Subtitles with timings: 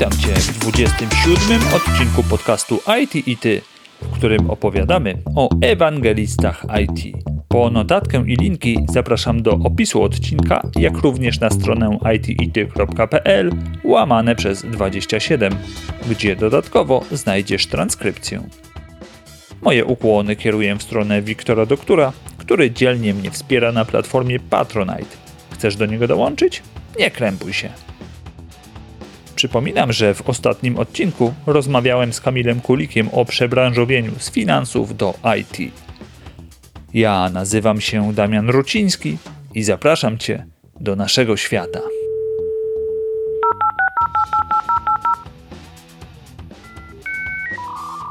[0.00, 3.60] Witam Cię w 27 odcinku podcastu IT i Ty,
[4.02, 7.16] w którym opowiadamy o ewangelistach IT.
[7.48, 13.52] Po notatkę i linki zapraszam do opisu odcinka, jak również na stronę itity.pl
[13.84, 15.54] łamane przez 27,
[16.10, 18.42] gdzie dodatkowo znajdziesz transkrypcję.
[19.62, 25.16] Moje ukłony kieruję w stronę Wiktora Doktora, który dzielnie mnie wspiera na platformie Patronite.
[25.50, 26.62] Chcesz do niego dołączyć?
[26.98, 27.89] Nie krępuj się.
[29.34, 35.72] Przypominam, że w ostatnim odcinku rozmawiałem z Kamilem Kulikiem o przebranżowieniu z finansów do IT.
[36.94, 39.18] Ja nazywam się Damian Ruciński
[39.54, 40.46] i zapraszam Cię
[40.80, 41.80] do naszego świata.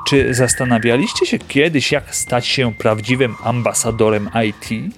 [0.08, 4.94] Czy zastanawialiście się kiedyś, jak stać się prawdziwym ambasadorem IT?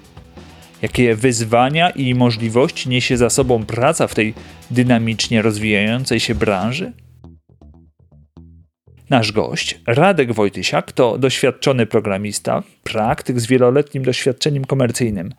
[0.81, 4.34] Jakie wyzwania i możliwości niesie za sobą praca w tej
[4.71, 6.93] dynamicznie rozwijającej się branży?
[9.10, 15.34] Nasz gość, Radek Wojtysiak, to doświadczony programista, praktyk z wieloletnim doświadczeniem komercyjnym.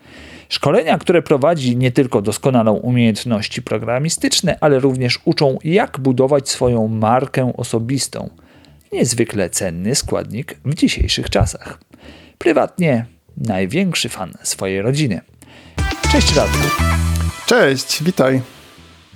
[0.48, 7.52] Szkolenia, które prowadzi, nie tylko doskonalą umiejętności programistyczne, ale również uczą, jak budować swoją markę
[7.56, 8.30] osobistą.
[8.92, 11.80] Niezwykle cenny składnik w dzisiejszych czasach.
[12.38, 13.06] Prywatnie
[13.36, 15.20] największy fan swojej rodziny.
[16.12, 16.58] Cześć Radku.
[17.46, 18.40] Cześć, witaj.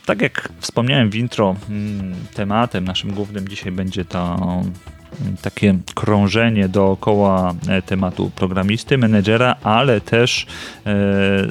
[0.06, 6.68] Tak jak wspomniałem w intro, mm, tematem naszym głównym dzisiaj będzie to mm, takie krążenie
[6.68, 10.84] dookoła e, tematu programisty, menedżera, ale też e,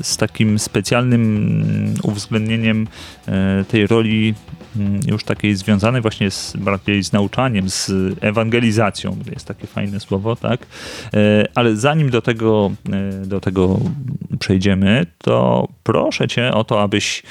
[0.02, 2.88] z takim specjalnym mm, uwzględnieniem
[3.28, 4.34] e, tej roli
[5.08, 10.66] już takiej związanej właśnie z, bardziej z nauczaniem, z ewangelizacją, jest takie fajne słowo, tak?
[11.56, 12.72] Ale zanim do tego,
[13.26, 13.80] do tego
[14.40, 17.24] przejdziemy, to proszę cię o to, abyś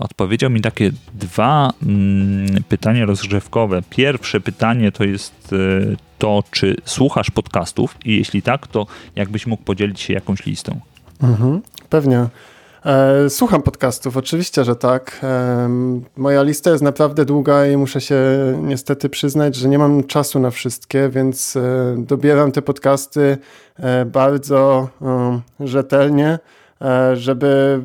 [0.00, 1.72] odpowiedział mi takie dwa
[2.68, 3.82] pytania rozgrzewkowe.
[3.90, 5.54] Pierwsze pytanie to jest
[6.18, 8.86] to, czy słuchasz podcastów i jeśli tak, to
[9.16, 10.80] jakbyś mógł podzielić się jakąś listą?
[11.22, 12.26] Mhm, pewnie.
[12.86, 15.20] E, słucham podcastów, oczywiście, że tak.
[15.22, 15.68] E,
[16.16, 18.16] moja lista jest naprawdę długa i muszę się
[18.62, 23.38] niestety przyznać, że nie mam czasu na wszystkie, więc e, dobieram te podcasty
[24.06, 24.88] bardzo
[25.60, 26.38] rzetelnie,
[27.14, 27.82] żeby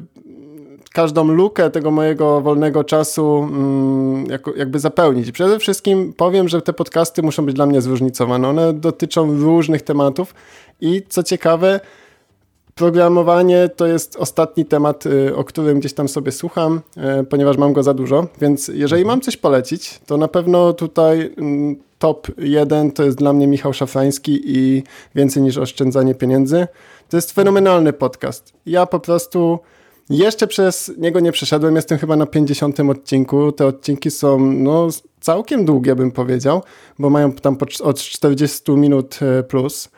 [0.93, 5.31] każdą lukę tego mojego wolnego czasu mm, jakby zapełnić.
[5.31, 8.47] Przede wszystkim powiem, że te podcasty muszą być dla mnie zróżnicowane.
[8.47, 10.33] One dotyczą różnych tematów
[10.81, 11.79] i co ciekawe,
[12.79, 16.81] programowanie to jest ostatni temat, y, o którym gdzieś tam sobie słucham,
[17.21, 21.33] y, ponieważ mam go za dużo, więc jeżeli mam coś polecić, to na pewno tutaj
[21.37, 24.83] mm, top jeden to jest dla mnie Michał Szafrański i
[25.15, 26.67] Więcej niż oszczędzanie pieniędzy.
[27.09, 28.53] To jest fenomenalny podcast.
[28.65, 29.59] Ja po prostu
[30.09, 33.51] jeszcze przez niego nie przeszedłem, jestem chyba na 50 odcinku.
[33.51, 34.87] Te odcinki są no,
[35.19, 36.61] całkiem długie, bym powiedział,
[36.99, 39.89] bo mają tam od 40 minut e, plus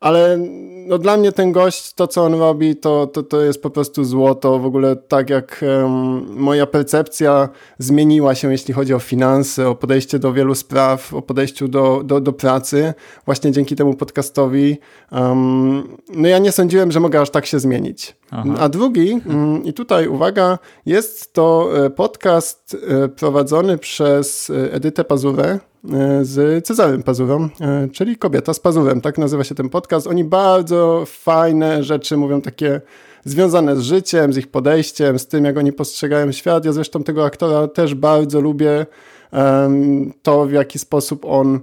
[0.00, 0.38] ale
[0.86, 4.04] no dla mnie ten gość, to co on robi, to, to, to jest po prostu
[4.04, 4.58] złoto.
[4.58, 7.48] W ogóle tak jak um, moja percepcja
[7.78, 12.20] zmieniła się, jeśli chodzi o finanse, o podejście do wielu spraw, o podejściu do, do,
[12.20, 14.78] do pracy, właśnie dzięki temu podcastowi.
[15.12, 18.16] Um, no ja nie sądziłem, że mogę aż tak się zmienić.
[18.30, 18.54] Aha.
[18.58, 25.04] A drugi, um, i tutaj uwaga, jest to e, podcast e, prowadzony przez e, Edytę
[25.04, 25.58] Pazurę,
[26.22, 27.48] z Cezarym Pazurą,
[27.92, 30.06] czyli Kobieta z Pazurem, tak nazywa się ten podcast.
[30.06, 30.69] Oni bardzo
[31.06, 32.80] fajne rzeczy mówią, takie
[33.24, 36.64] związane z życiem, z ich podejściem, z tym, jak oni postrzegają świat.
[36.64, 38.86] Ja zresztą tego aktora też bardzo lubię.
[40.22, 41.60] To, w jaki sposób on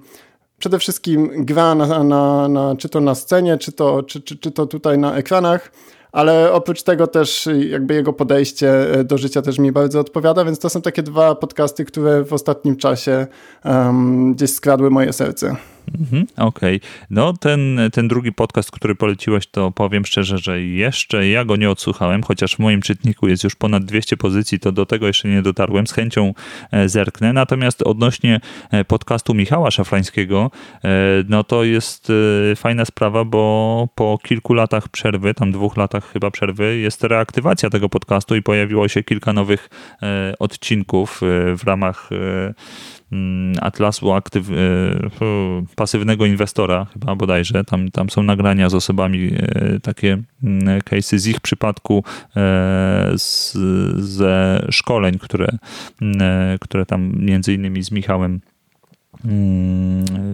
[0.58, 4.52] przede wszystkim gra na, na, na czy to na scenie, czy to, czy, czy, czy
[4.52, 5.72] to tutaj na ekranach
[6.12, 10.60] ale oprócz tego też jakby jego podejście e, do życia też mi bardzo odpowiada, więc
[10.60, 13.28] to są takie dwa podcasty, które w ostatnim czasie
[13.66, 15.56] um, gdzieś skradły moje serce.
[16.00, 16.76] Mhm, Okej.
[16.76, 16.90] Okay.
[17.10, 21.70] No ten, ten drugi podcast, który poleciłeś, to powiem szczerze, że jeszcze ja go nie
[21.70, 25.42] odsłuchałem, chociaż w moim czytniku jest już ponad 200 pozycji, to do tego jeszcze nie
[25.42, 25.88] dotarłem.
[25.88, 26.34] Z chęcią
[26.72, 27.34] e, zerknę.
[27.34, 28.40] Natomiast odnośnie
[28.72, 30.52] e, podcastu Michała Szafrańskiego,
[30.84, 30.90] e,
[31.30, 32.12] no to jest
[32.56, 37.90] fajna sprawa, bo po kilku latach przerwy, tam dwóch latach chyba przerwy, jest reaktywacja tego
[37.90, 39.70] podcastu i pojawiło się kilka nowych
[40.40, 41.22] odcinków
[41.58, 42.10] w ramach
[43.62, 44.56] Atlasu aktyw, e,
[45.76, 47.64] pasywnego inwestora, chyba bodajże.
[47.64, 52.04] Tam, tam są nagrania z osobami, e, takie mm, case'y z ich przypadku
[52.36, 53.54] e, z,
[53.98, 55.48] ze szkoleń, które,
[56.02, 56.20] mm,
[56.62, 58.57] które tam między innymi z Michałem Mm,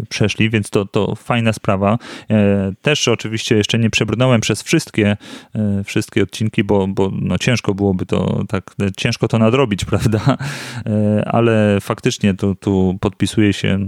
[0.09, 1.97] przeszli, więc to, to fajna sprawa.
[2.29, 5.17] E, też oczywiście jeszcze nie przebrnąłem przez wszystkie,
[5.55, 10.37] e, wszystkie odcinki, bo, bo no ciężko byłoby to tak, ciężko to nadrobić, prawda?
[10.85, 13.79] E, ale faktycznie tu, tu podpisuję się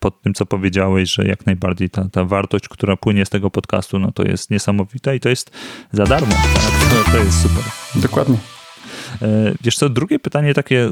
[0.00, 3.98] pod tym, co powiedziałeś, że jak najbardziej ta, ta wartość, która płynie z tego podcastu,
[3.98, 5.50] no to jest niesamowita i to jest
[5.92, 6.34] za darmo.
[6.34, 7.64] To, to jest super.
[7.94, 8.61] Dokładnie.
[9.22, 10.90] E, wiesz co, drugie pytanie takie e,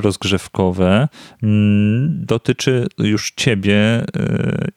[0.00, 1.08] rozgrzewkowe
[1.42, 4.04] mm, dotyczy już ciebie e,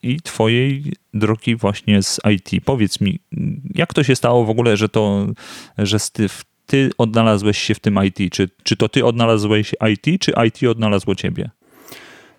[0.03, 2.63] i twojej drogi właśnie z IT.
[2.65, 3.19] Powiedz mi,
[3.75, 5.27] jak to się stało w ogóle, że to,
[5.77, 6.27] że ty,
[6.65, 8.33] ty odnalazłeś się w tym IT?
[8.33, 11.49] Czy, czy to ty odnalazłeś IT, czy IT odnalazło ciebie?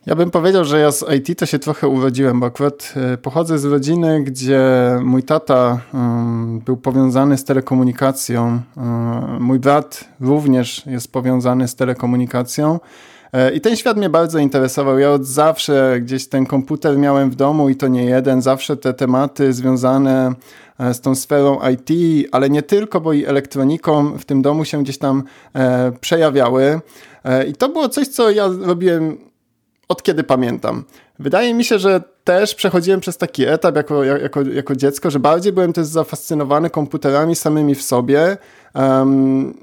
[0.09, 3.59] Ja bym powiedział, że ja z IT to się trochę urodziłem, bo akurat e, pochodzę
[3.59, 4.61] z rodziny, gdzie
[5.05, 8.61] mój tata um, był powiązany z telekomunikacją.
[8.77, 12.81] Um, mój brat również jest powiązany z telekomunikacją.
[13.33, 14.99] E, I ten świat mnie bardzo interesował.
[14.99, 18.43] Ja od zawsze gdzieś ten komputer miałem w domu i to nie jeden.
[18.43, 20.35] Zawsze te tematy związane
[20.93, 21.91] z tą sferą IT,
[22.33, 25.23] ale nie tylko, bo i elektroniką w tym domu się gdzieś tam
[25.55, 26.81] e, przejawiały.
[27.25, 29.29] E, I to było coś, co ja robiłem
[29.88, 30.85] od kiedy pamiętam.
[31.19, 35.52] Wydaje mi się, że też przechodziłem przez taki etap jako, jako, jako dziecko, że bardziej
[35.52, 38.37] byłem też zafascynowany komputerami samymi w sobie.
[38.75, 39.55] Um,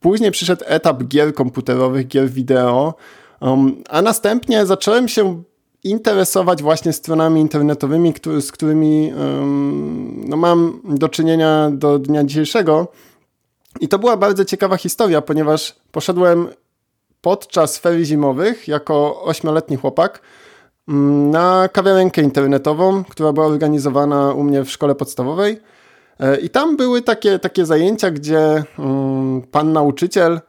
[0.00, 2.94] później przyszedł etap gier komputerowych, gier wideo,
[3.40, 5.42] um, a następnie zacząłem się
[5.84, 12.88] interesować właśnie stronami internetowymi, który, z którymi um, no mam do czynienia do dnia dzisiejszego.
[13.80, 16.48] I to była bardzo ciekawa historia, ponieważ poszedłem
[17.20, 20.20] podczas ferii zimowych jako ośmioletni chłopak
[20.88, 25.60] mm, na kawiarenkę internetową, która była organizowana u mnie w szkole podstawowej.
[26.20, 30.40] E, I tam były takie, takie zajęcia, gdzie mm, pan nauczyciel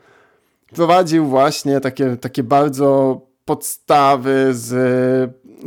[0.76, 4.72] prowadził właśnie takie, takie bardzo podstawy z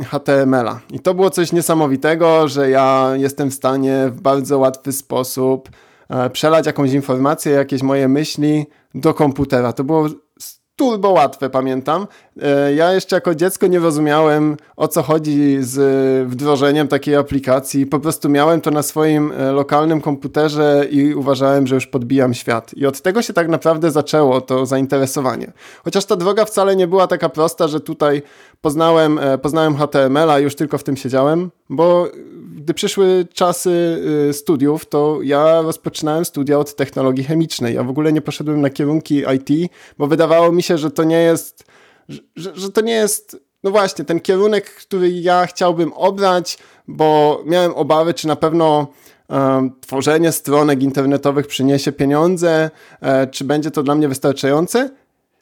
[0.03, 0.79] HTML-a.
[0.91, 5.69] I to było coś niesamowitego, że ja jestem w stanie w bardzo łatwy sposób
[6.09, 8.65] e, przelać jakąś informację, jakieś moje myśli
[8.95, 9.73] do komputera.
[9.73, 10.09] To było
[10.75, 12.07] turbo łatwe, pamiętam.
[12.41, 17.85] E, ja jeszcze jako dziecko nie rozumiałem o co chodzi z wdrożeniem takiej aplikacji.
[17.85, 22.73] Po prostu miałem to na swoim e, lokalnym komputerze i uważałem, że już podbijam świat.
[22.73, 25.51] I od tego się tak naprawdę zaczęło to zainteresowanie.
[25.83, 28.21] Chociaż ta droga wcale nie była taka prosta, że tutaj
[28.61, 32.07] poznałem, e, poznałem HTML-a i już tylko w tym siedziałem, bo
[32.55, 37.75] gdy przyszły czasy studiów, to ja rozpoczynałem studia od technologii chemicznej.
[37.75, 41.21] Ja w ogóle nie poszedłem na kierunki IT, bo wydawało mi się, że to nie
[41.21, 41.63] jest,
[42.09, 46.57] że, że to nie jest, no właśnie, ten kierunek, który ja chciałbym obrać,
[46.87, 48.87] bo miałem obawy, czy na pewno
[49.29, 52.71] um, tworzenie stronek internetowych przyniesie pieniądze,
[53.01, 54.89] um, czy będzie to dla mnie wystarczające.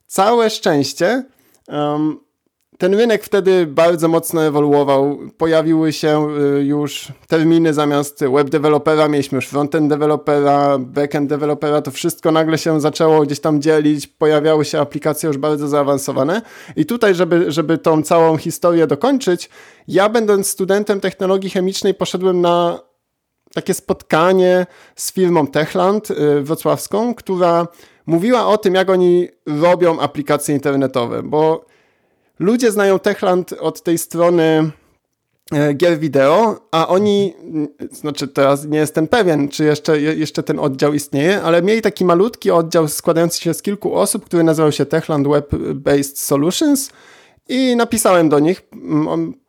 [0.08, 1.24] Całe szczęście
[2.84, 5.20] ten rynek wtedy bardzo mocno ewoluował.
[5.38, 6.28] Pojawiły się
[6.58, 12.58] y, już terminy zamiast web developera, mieliśmy już frontend developera, backend developera, to wszystko nagle
[12.58, 16.42] się zaczęło gdzieś tam dzielić, pojawiały się aplikacje już bardzo zaawansowane.
[16.76, 19.50] I tutaj, żeby, żeby tą całą historię dokończyć,
[19.88, 22.80] ja będąc studentem technologii chemicznej poszedłem na
[23.54, 24.66] takie spotkanie
[24.96, 27.68] z firmą Techland y, wrocławską, która
[28.06, 29.28] mówiła o tym, jak oni
[29.62, 31.73] robią aplikacje internetowe, bo
[32.44, 34.72] ludzie znają Techland od tej strony
[35.52, 37.34] e, gier wideo, a oni,
[37.92, 42.52] znaczy teraz nie jestem pewien, czy jeszcze, jeszcze ten oddział istnieje, ale mieli taki malutki
[42.52, 46.90] oddział składający się z kilku osób, który nazywał się Techland Web-Based Solutions
[47.50, 48.62] i napisałem do nich,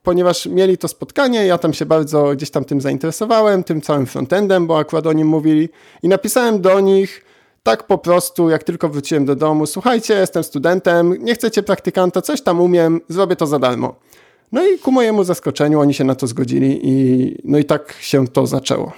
[0.02, 4.66] ponieważ mieli to spotkanie, ja tam się bardzo gdzieś tam tym zainteresowałem, tym całym frontendem,
[4.66, 5.69] bo akurat o nim mówili
[6.02, 7.25] i napisałem do nich,
[7.64, 12.42] tak po prostu, jak tylko wróciłem do domu, słuchajcie, jestem studentem, nie chcecie praktykanta, coś
[12.42, 13.94] tam umiem, zrobię to za darmo.
[14.52, 18.28] No i ku mojemu zaskoczeniu oni się na to zgodzili i no i tak się
[18.28, 18.92] to zaczęło.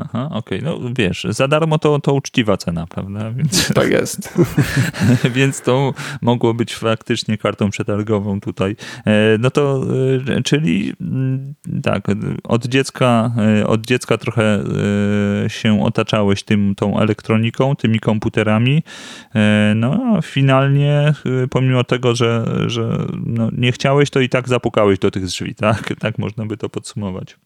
[0.00, 0.58] Aha, okej.
[0.58, 0.78] Okay.
[0.82, 3.30] No wiesz, za darmo to, to uczciwa cena, prawda?
[3.30, 4.38] Więc, tak jest.
[5.36, 8.76] więc to mogło być faktycznie kartą przetargową tutaj.
[9.06, 9.82] E, no to,
[10.36, 12.06] e, czyli mm, tak,
[12.44, 14.64] od dziecka, e, od dziecka trochę
[15.48, 18.82] się otaczałeś tym, tą elektroniką, tymi komputerami.
[19.74, 21.14] No a finalnie,
[21.50, 25.92] pomimo tego, że, że no, nie chciałeś, to i tak zapukałeś do tych drzwi, tak?
[25.98, 27.36] Tak można by to podsumować.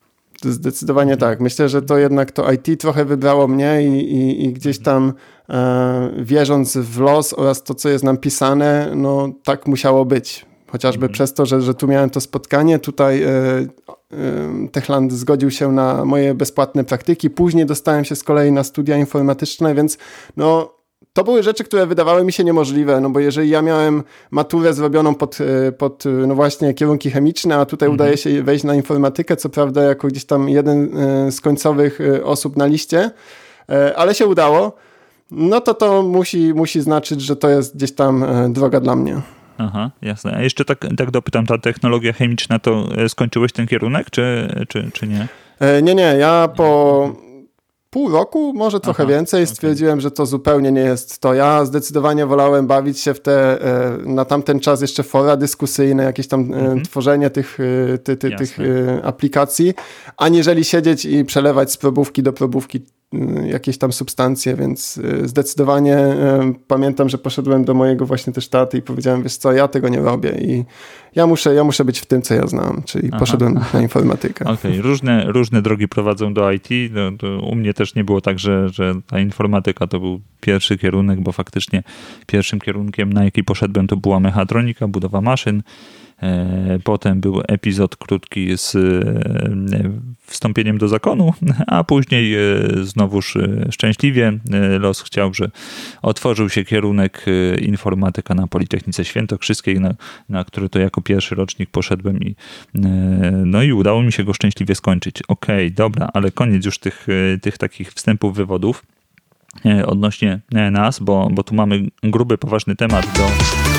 [0.53, 1.41] Zdecydowanie tak.
[1.41, 5.13] Myślę, że to jednak to IT trochę wybrało mnie i, i, i gdzieś tam
[5.51, 10.47] e, wierząc w los oraz to, co jest nam pisane, no tak musiało być.
[10.67, 11.13] Chociażby mhm.
[11.13, 13.67] przez to, że, że tu miałem to spotkanie, tutaj e, e,
[14.73, 17.31] Techland zgodził się na moje bezpłatne praktyki.
[17.31, 19.99] Później dostałem się z kolei na studia informatyczne, więc
[20.37, 20.75] no
[21.15, 25.15] to były rzeczy, które wydawały mi się niemożliwe, no bo jeżeli ja miałem maturę zrobioną
[25.15, 27.95] pod, e, pod no właśnie kierunki chemiczne, a tutaj mhm.
[27.95, 32.57] udaje się wejść na informatykę, co prawda jako gdzieś tam jeden e, z końcowych osób
[32.57, 33.11] na liście,
[33.97, 34.77] ale się udało,
[35.31, 39.21] no to to musi, musi znaczyć, że to jest gdzieś tam droga dla mnie.
[39.59, 40.35] Aha, jasne.
[40.37, 45.07] A jeszcze tak, tak dopytam, ta technologia chemiczna, to skończyłeś ten kierunek, czy, czy, czy
[45.09, 45.29] nie?
[45.83, 47.25] Nie, nie, ja po
[47.95, 50.01] pół roku, może trochę Aha, więcej, stwierdziłem, okay.
[50.01, 51.35] że to zupełnie nie jest to.
[51.35, 56.29] Ja zdecydowanie wolałem bawić się w te, e, na tamten czas jeszcze fora dyskusyjne, jakieś
[56.29, 56.85] tam mm -hmm.
[56.85, 57.59] tworzenie tych,
[57.95, 58.59] e, ty, ty, tych
[59.03, 59.75] aplikacji,
[60.17, 62.81] aniżeli siedzieć i przelewać z probówki do probówki
[63.47, 66.15] jakieś tam substancje, więc y, zdecydowanie y,
[66.67, 70.01] pamiętam, że poszedłem do mojego właśnie też taty i powiedziałem, wiesz co, ja tego nie
[70.01, 70.65] robię i
[71.15, 73.19] ja muszę, ja muszę być w tym, co ja znam, czyli Aha.
[73.19, 74.45] poszedłem na informatykę.
[74.55, 74.83] Okej, okay.
[74.83, 76.69] różne, różne drogi prowadzą do IT.
[76.91, 81.21] No, u mnie też nie było tak, że, że ta informatyka to był pierwszy kierunek,
[81.21, 81.83] bo faktycznie
[82.27, 85.63] pierwszym kierunkiem, na jaki poszedłem, to była mechatronika, budowa maszyn.
[86.23, 88.81] E, potem był epizod krótki z e,
[90.27, 91.33] wstąpieniem do zakonu,
[91.67, 92.39] a później e,
[92.83, 93.39] znowuż
[93.71, 94.39] szczęśliwie
[94.81, 95.51] los chciał, że
[96.03, 97.27] otworzył się kierunek
[97.61, 99.95] informatyka na Politechnice Świętokrzyskiej, na,
[100.29, 102.35] na który to jako pierwszy rocznik poszedłem i
[103.45, 105.23] no i udało mi się go szczęśliwie skończyć.
[105.23, 107.07] Okej, okay, dobra, ale koniec już tych,
[107.43, 108.85] tych takich wstępów, wywodów
[109.87, 110.41] odnośnie
[110.71, 113.74] nas, bo, bo tu mamy gruby, poważny temat do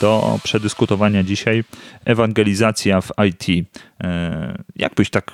[0.00, 1.64] do przedyskutowania dzisiaj
[2.04, 3.68] ewangelizacja w IT.
[4.00, 5.32] E, jak byś tak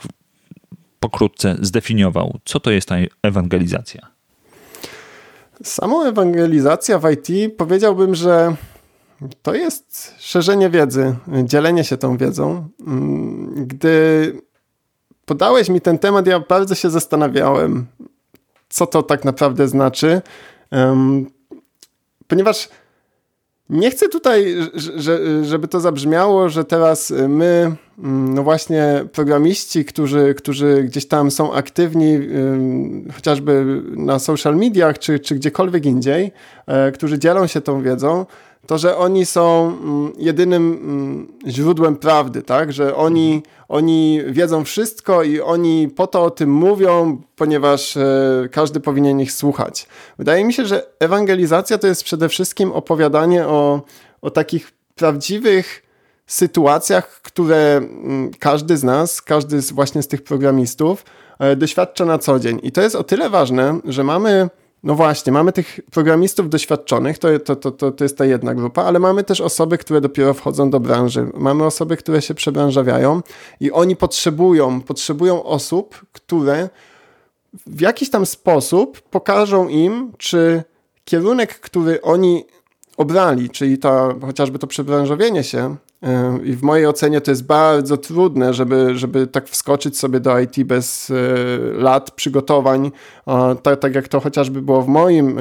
[1.01, 4.01] pokrótce zdefiniował, co to jest ta ewangelizacja?
[5.63, 8.57] Samą ewangelizacja w IT powiedziałbym, że
[9.43, 11.15] to jest szerzenie wiedzy,
[11.45, 12.69] dzielenie się tą wiedzą.
[12.87, 14.33] Mm, gdy
[15.25, 17.87] podałeś mi ten temat, ja bardzo się zastanawiałem,
[18.69, 20.23] co to tak naprawdę znaczy,
[22.29, 22.69] ponieważ
[23.71, 24.57] nie chcę tutaj,
[25.43, 31.53] żeby to zabrzmiało, że teraz my, mm, no właśnie programiści, którzy, którzy gdzieś tam są
[31.53, 32.19] aktywni,
[33.15, 36.33] chociażby na social mediach czy, czy gdziekolwiek indziej,
[36.67, 38.27] e, którzy dzielą się tą wiedzą,
[38.67, 42.73] to, że oni są mm, jedynym mm, źródłem prawdy, tak?
[42.73, 48.81] Że oni, oni wiedzą wszystko i oni po to o tym mówią, ponieważ e, każdy
[48.81, 49.89] powinien ich słuchać.
[50.19, 53.83] Wydaje mi się, że ewangelizacja to jest przede wszystkim opowiadanie o,
[54.23, 55.83] o takich prawdziwych
[56.27, 61.05] sytuacjach, które mm, każdy z nas, każdy z właśnie z tych programistów
[61.39, 62.61] e, doświadcza na co dzień.
[62.63, 64.49] I to jest o tyle ważne, że mamy
[64.85, 68.99] no właśnie, mamy tych programistów doświadczonych, to, to, to, to, jest ta jedna grupa, ale
[68.99, 71.27] mamy też osoby, które dopiero wchodzą do branży.
[71.35, 73.21] Mamy osoby, które się przebranżawiają
[73.61, 76.69] i oni potrzebują, potrzebują osób, które
[77.67, 80.63] w jakiś tam sposób pokażą im, czy
[81.05, 82.45] kierunek, który oni
[82.97, 85.77] obrali, czyli to, chociażby to przebranżowienie się,
[86.45, 90.65] i w mojej ocenie to jest bardzo trudne, żeby, żeby tak wskoczyć sobie do IT
[90.65, 91.15] bez e,
[91.83, 92.93] lat przygotowań,
[93.63, 95.39] tak, tak jak to chociażby było w moim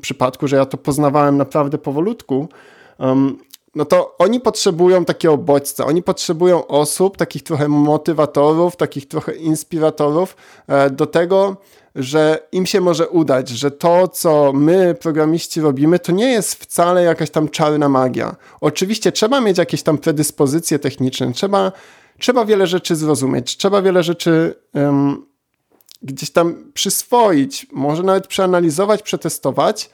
[0.00, 2.48] przypadku, że ja to poznawałem naprawdę powolutku.
[3.74, 10.36] No to oni potrzebują takiego bodźca, oni potrzebują osób, takich trochę motywatorów, takich trochę inspiratorów
[10.68, 11.56] e, do tego,
[11.94, 17.04] że im się może udać, że to, co my, programiści, robimy, to nie jest wcale
[17.04, 18.36] jakaś tam czarna magia.
[18.60, 21.72] Oczywiście trzeba mieć jakieś tam predyspozycje techniczne, trzeba,
[22.18, 25.26] trzeba wiele rzeczy zrozumieć, trzeba wiele rzeczy um,
[26.02, 29.90] gdzieś tam przyswoić, może nawet przeanalizować, przetestować,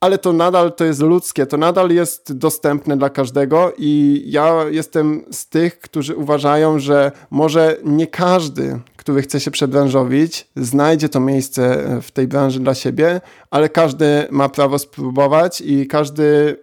[0.00, 5.24] ale to nadal to jest ludzkie, to nadal jest dostępne dla każdego i ja jestem
[5.30, 11.86] z tych, którzy uważają, że może nie każdy, który chce się przebranżowić, znajdzie to miejsce
[12.02, 13.20] w tej branży dla siebie,
[13.50, 16.56] ale każdy ma prawo spróbować i każdy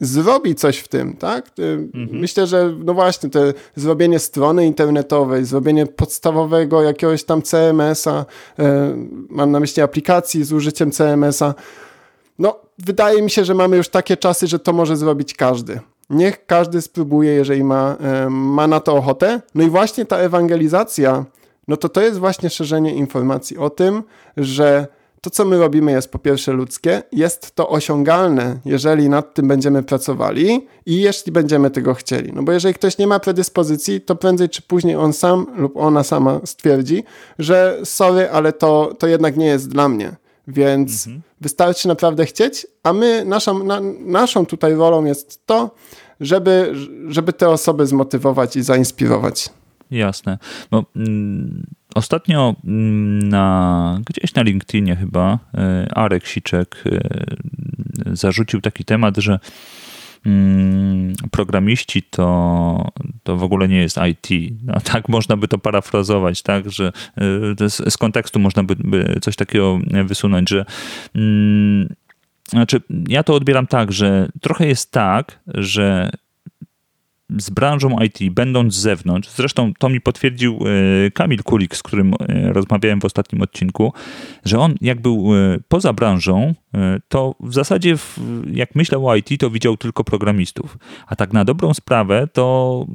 [0.00, 1.50] zrobi coś w tym, tak?
[1.58, 2.20] Mhm.
[2.20, 3.40] Myślę, że no właśnie, to
[3.76, 8.24] zrobienie strony internetowej, zrobienie podstawowego jakiegoś tam CMS-a,
[8.58, 8.96] e,
[9.28, 11.54] mam na myśli aplikacji z użyciem CMS-a,
[12.38, 15.80] no, wydaje mi się, że mamy już takie czasy, że to może zrobić każdy.
[16.10, 19.40] Niech każdy spróbuje, jeżeli ma, e, ma na to ochotę.
[19.54, 21.24] No i właśnie ta ewangelizacja,
[21.68, 24.02] no to to jest właśnie szerzenie informacji o tym,
[24.36, 24.86] że
[25.20, 29.82] to, co my robimy, jest po pierwsze ludzkie, jest to osiągalne, jeżeli nad tym będziemy
[29.82, 32.32] pracowali i jeśli będziemy tego chcieli.
[32.32, 36.04] No bo jeżeli ktoś nie ma predyspozycji, to prędzej czy później on sam lub ona
[36.04, 37.04] sama stwierdzi,
[37.38, 40.16] że sorry, ale to, to jednak nie jest dla mnie.
[40.48, 41.22] Więc mhm.
[41.40, 45.70] wystarczy naprawdę chcieć, a my, naszą, na, naszą tutaj rolą jest to,
[46.20, 46.74] żeby,
[47.08, 49.50] żeby te osoby zmotywować i zainspirować.
[49.90, 50.38] Jasne.
[50.70, 55.38] No, mm, ostatnio mm, na, gdzieś na LinkedInie chyba
[55.94, 56.84] Arek Siczek
[58.12, 59.38] zarzucił taki temat, że
[60.26, 62.90] Mm, programiści to,
[63.22, 64.52] to w ogóle nie jest IT.
[64.64, 66.92] No, tak można by to parafrazować, tak, że
[67.66, 70.64] z, z kontekstu można by, by, coś takiego wysunąć, że
[71.14, 71.94] mm,
[72.48, 76.10] znaczy, ja to odbieram tak, że trochę jest tak, że
[77.36, 80.58] z branżą IT, będąc z zewnątrz, zresztą to mi potwierdził
[81.06, 83.92] e, Kamil Kulik, z którym e, rozmawiałem w ostatnim odcinku,
[84.44, 86.54] że on jak był e, poza branżą,
[87.08, 87.96] to w zasadzie
[88.52, 90.78] jak myślał o IT, to widział tylko programistów.
[91.06, 92.86] A tak na dobrą sprawę, to,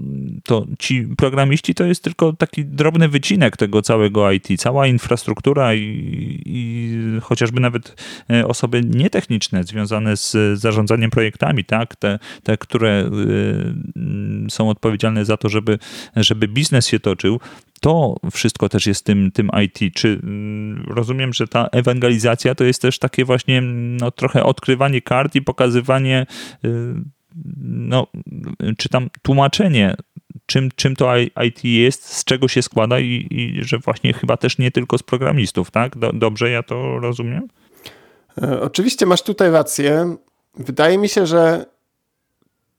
[0.44, 4.48] to ci programiści to jest tylko taki drobny wycinek tego całego IT.
[4.58, 8.04] Cała infrastruktura i, i chociażby nawet
[8.48, 13.10] osoby nietechniczne związane z zarządzaniem projektami, tak, te, te które
[14.50, 15.80] są odpowiedzialne za to, żeby,
[16.16, 17.40] żeby biznes się toczył,
[17.82, 19.94] to wszystko też jest tym, tym IT.
[19.96, 25.36] Czy mm, rozumiem, że ta ewangelizacja to jest też takie właśnie no, trochę odkrywanie kart
[25.36, 26.26] i pokazywanie,
[26.66, 26.94] y,
[27.64, 28.08] no,
[28.78, 29.96] czy tam tłumaczenie
[30.46, 34.58] czym, czym to IT jest, z czego się składa i, i, że właśnie chyba też
[34.58, 35.94] nie tylko z programistów, tak?
[36.14, 37.48] Dobrze ja to rozumiem?
[38.42, 40.16] E, oczywiście masz tutaj rację.
[40.56, 41.66] Wydaje mi się, że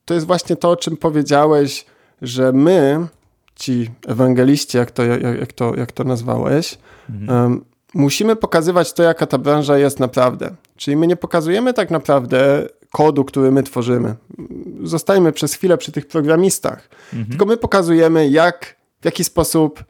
[0.05, 1.85] to jest właśnie to, o czym powiedziałeś,
[2.21, 3.07] że my,
[3.55, 6.77] ci ewangeliści, jak to, jak, to, jak to nazwałeś,
[7.09, 7.43] mhm.
[7.43, 10.55] um, musimy pokazywać to, jaka ta branża jest naprawdę.
[10.77, 14.15] Czyli my nie pokazujemy tak naprawdę kodu, który my tworzymy.
[14.83, 16.89] Zostajmy przez chwilę przy tych programistach.
[17.13, 17.29] Mhm.
[17.29, 19.83] Tylko my pokazujemy, jak, w jaki sposób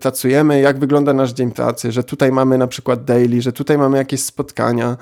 [0.00, 3.98] pracujemy, jak wygląda nasz dzień pracy, że tutaj mamy na przykład daily, że tutaj mamy
[3.98, 4.96] jakieś spotkania.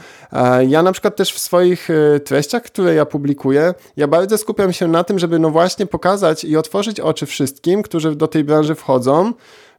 [0.68, 4.88] Ja na przykład też w swoich y, treściach, które ja publikuję, ja bardzo skupiam się
[4.88, 9.32] na tym, żeby no właśnie pokazać i otworzyć oczy wszystkim, którzy do tej branży wchodzą,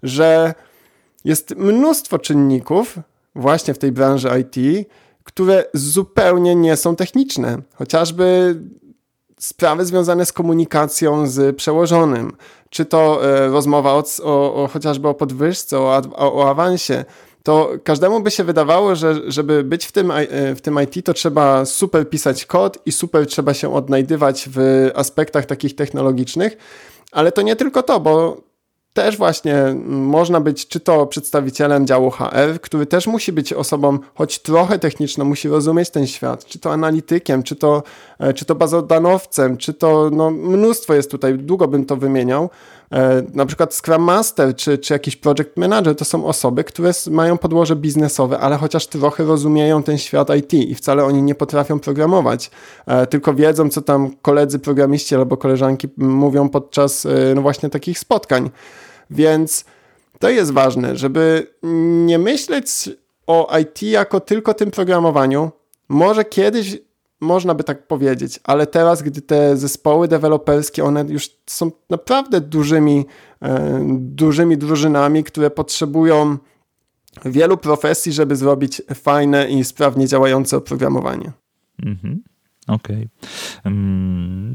[0.03, 0.53] że
[1.25, 3.00] jest mnóstwo czynników
[3.35, 4.88] właśnie w tej branży IT,
[5.23, 7.57] które zupełnie nie są techniczne.
[7.73, 8.55] Chociażby
[9.41, 12.33] sprawy związane z komunikacją z przełożonym,
[12.69, 17.05] czy to e, rozmowa o, o, o, chociażby o podwyżce, o, o, awansie,
[17.43, 21.13] to każdemu by się wydawało, że żeby być w tym, e, w tym IT, to
[21.13, 26.57] trzeba super pisać kod i super trzeba się odnajdywać w aspektach takich technologicznych,
[27.11, 28.37] ale to nie tylko to, bo
[28.93, 34.39] też właśnie można być czy to przedstawicielem działu HR, który też musi być osobą choć
[34.39, 37.83] trochę techniczną, musi rozumieć ten świat, czy to analitykiem, czy to,
[38.19, 42.49] e, czy to bazodanowcem, czy to no, mnóstwo jest tutaj, długo bym to wymieniał.
[42.91, 47.37] E, na przykład Scrum Master czy, czy jakiś Project Manager to są osoby, które mają
[47.37, 52.51] podłoże biznesowe, ale chociaż trochę rozumieją ten świat IT i wcale oni nie potrafią programować,
[52.87, 58.49] e, tylko wiedzą, co tam koledzy programiści albo koleżanki mówią podczas no właśnie takich spotkań.
[59.09, 59.65] Więc
[60.19, 61.47] to jest ważne, żeby
[62.05, 62.67] nie myśleć
[63.27, 65.51] o IT jako tylko tym programowaniu.
[65.89, 66.77] Może kiedyś
[67.22, 73.05] można by tak powiedzieć, ale teraz, gdy te zespoły deweloperskie, one już są naprawdę dużymi,
[73.42, 76.38] e, dużymi drużynami, które potrzebują
[77.25, 81.31] wielu profesji, żeby zrobić fajne i sprawnie działające oprogramowanie.
[81.84, 82.22] Mhm.
[82.68, 83.07] Okej.
[83.60, 83.74] Okay.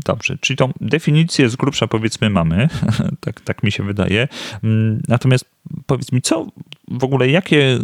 [0.04, 2.68] Dobrze, czyli tą definicję z grubsza powiedzmy mamy,
[3.24, 4.28] tak, tak mi się wydaje.
[5.08, 5.44] Natomiast
[5.86, 6.46] powiedz mi, co
[6.88, 7.78] w ogóle, jakie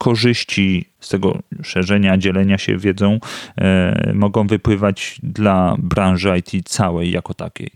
[0.00, 3.18] korzyści z tego szerzenia, dzielenia się wiedzą
[3.58, 7.70] e, mogą wypływać dla branży IT całej jako takiej?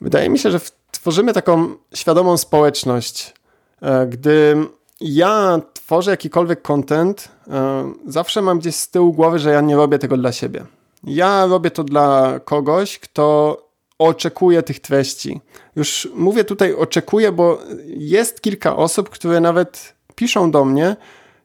[0.00, 3.34] Wydaje mi się, że tworzymy taką świadomą społeczność.
[3.82, 4.56] E, gdy
[5.00, 9.98] ja tworzę jakikolwiek content, e, zawsze mam gdzieś z tyłu głowy, że ja nie robię
[9.98, 10.64] tego dla siebie.
[11.04, 13.56] Ja robię to dla kogoś, kto
[13.98, 15.40] oczekuje tych treści.
[15.76, 20.96] Już mówię tutaj oczekuje, bo jest kilka osób, które nawet piszą do mnie,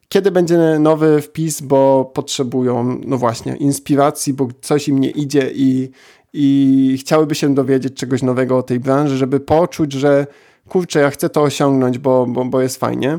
[0.08, 5.90] kiedy będzie nowy wpis, bo potrzebują, no właśnie, inspiracji, bo coś im nie idzie i,
[6.32, 10.26] i chciałyby się dowiedzieć czegoś nowego o tej branży, żeby poczuć, że
[10.68, 13.18] kurczę, ja chcę to osiągnąć, bo, bo, bo jest fajnie.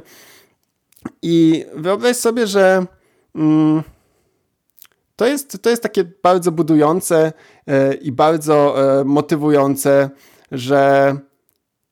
[1.22, 2.86] I wyobraź sobie, że
[3.36, 3.84] mm,
[5.16, 7.34] to, jest, to jest takie bardzo budujące
[7.68, 10.10] e, i bardzo e, motywujące,
[10.52, 11.16] że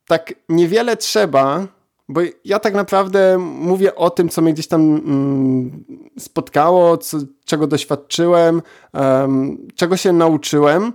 [0.08, 1.68] tak niewiele trzeba,
[2.12, 5.84] bo ja tak naprawdę mówię o tym, co mnie gdzieś tam mm,
[6.20, 8.62] spotkało, co, czego doświadczyłem,
[8.94, 10.94] um, czego się nauczyłem.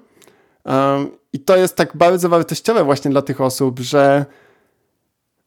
[0.65, 4.27] Um, I to jest tak bardzo wartościowe właśnie dla tych osób, że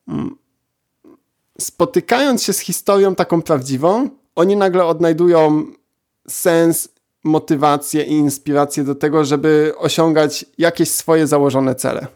[0.08, 0.36] um,
[1.60, 5.66] spotykając się z historią taką prawdziwą, oni nagle odnajdują
[6.28, 6.90] sens,
[7.24, 12.08] motywację i inspirację do tego, żeby osiągać jakieś swoje założone cele.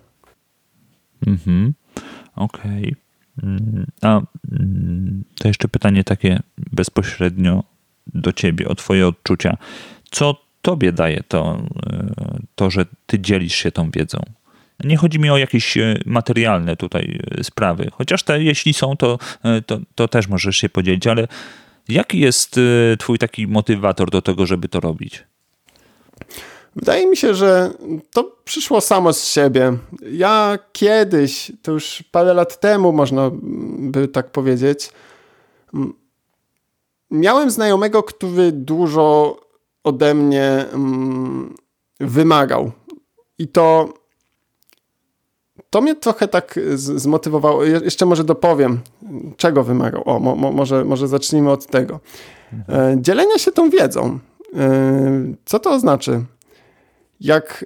[1.28, 1.74] Mhm,
[2.36, 2.82] okej.
[2.82, 3.03] Okay.
[4.02, 7.64] A mm, to jeszcze pytanie takie bezpośrednio
[8.08, 9.58] do ciebie, o twoje odczucia.
[10.12, 11.62] Co tobie daje to,
[11.94, 14.20] e, to, że ty dzielisz się tą wiedzą?
[14.84, 19.20] Nie chodzi mi o jakieś e, materialne tutaj e, sprawy, chociaż te, jeśli są, to,
[19.66, 21.28] to, to też możesz się podzielić, ale
[21.90, 22.60] jaki jest
[23.00, 25.24] twój taki motywator do tego, żeby to robić?
[26.76, 27.72] Wydaje mi się, że
[28.12, 29.78] to przyszło samo z siebie.
[30.12, 33.32] Ja kiedyś, to już parę lat temu, można
[33.78, 34.90] by tak powiedzieć,
[37.12, 39.38] miałem znajomego, który dużo
[39.84, 40.66] ode mnie
[42.00, 42.72] wymagał.
[43.38, 43.94] I to,
[45.70, 47.64] to mnie trochę tak zmotywowało.
[47.64, 48.80] Jeszcze może dopowiem,
[49.38, 50.04] czego wymagał.
[50.06, 52.00] O, mo, może, może zacznijmy od tego.
[52.70, 54.20] E, dzielenia się tą wiedzą.
[54.56, 56.12] E, co to oznacza?
[57.24, 57.66] Jak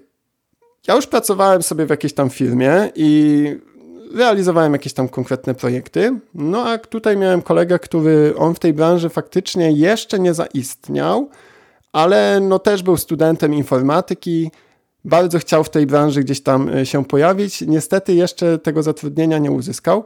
[0.87, 3.59] ja już pracowałem sobie w jakiejś tam firmie i
[4.15, 9.09] realizowałem jakieś tam konkretne projekty, no a tutaj miałem kolegę, który on w tej branży
[9.09, 11.29] faktycznie jeszcze nie zaistniał,
[11.93, 14.51] ale no też był studentem informatyki,
[15.05, 17.61] bardzo chciał w tej branży gdzieś tam e, się pojawić.
[17.61, 20.05] Niestety jeszcze tego zatrudnienia nie uzyskał.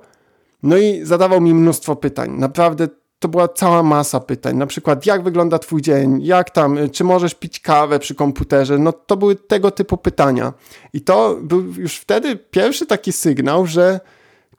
[0.63, 2.31] No i zadawał mi mnóstwo pytań.
[2.31, 2.87] Naprawdę
[3.21, 4.57] to była cała masa pytań.
[4.57, 8.77] Na przykład, jak wygląda Twój dzień, jak tam, czy możesz pić kawę przy komputerze?
[8.77, 10.53] No to były tego typu pytania.
[10.93, 13.99] I to był już wtedy pierwszy taki sygnał, że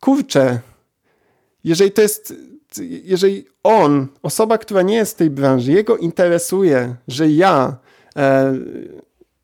[0.01, 0.61] kurczę,
[1.65, 2.35] jeżeli to jest,
[3.05, 7.77] jeżeli on, osoba, która nie jest z tej branży, jego interesuje, że ja
[8.17, 8.55] e,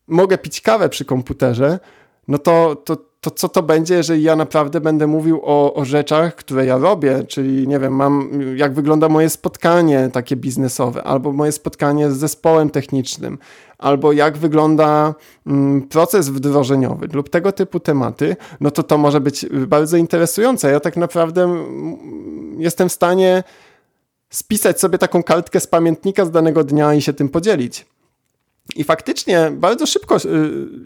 [0.07, 1.79] mogę pić kawę przy komputerze,
[2.27, 6.35] no to, to, to co to będzie, jeżeli ja naprawdę będę mówił o, o rzeczach,
[6.35, 11.51] które ja robię, czyli nie wiem, mam, jak wygląda moje spotkanie takie biznesowe, albo moje
[11.51, 13.37] spotkanie z zespołem technicznym,
[13.77, 15.15] albo jak wygląda
[15.47, 20.71] mm, proces wdrożeniowy lub tego typu tematy, no to to może być bardzo interesujące.
[20.71, 21.97] Ja tak naprawdę mm,
[22.61, 23.43] jestem w stanie
[24.29, 27.85] spisać sobie taką kartkę z pamiętnika z danego dnia i się tym podzielić.
[28.75, 30.19] I faktycznie bardzo szybko y,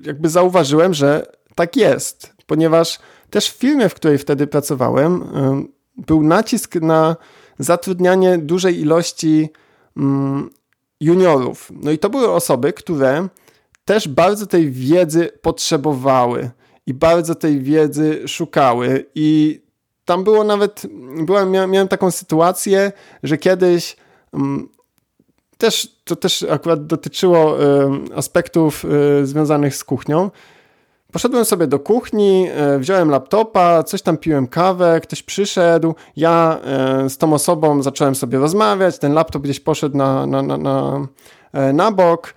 [0.06, 5.24] jakby zauważyłem, że tak jest, ponieważ też w firmie, w której wtedy pracowałem,
[5.98, 7.16] był nacisk na
[7.60, 9.50] zatrudnianie dużej ilości
[11.00, 11.72] juniorów.
[11.84, 13.28] No i to były osoby, które
[13.86, 16.52] też bardzo tej wiedzy potrzebowały
[16.88, 19.06] i bardzo tej wiedzy szukały.
[19.16, 19.62] I
[20.06, 20.82] tam było nawet,
[21.26, 22.92] byłem, miałem taką sytuację,
[23.24, 23.96] że kiedyś
[25.58, 27.58] też, to też akurat dotyczyło
[28.16, 30.32] aspektów e, związanych z kuchnią.
[31.14, 37.10] Poszedłem sobie do kuchni, e, wziąłem laptopa, coś tam piłem kawę, ktoś przyszedł, ja e,
[37.10, 41.08] z tą osobą zacząłem sobie rozmawiać, ten laptop gdzieś poszedł na, na, na, na,
[41.54, 42.34] e, na bok.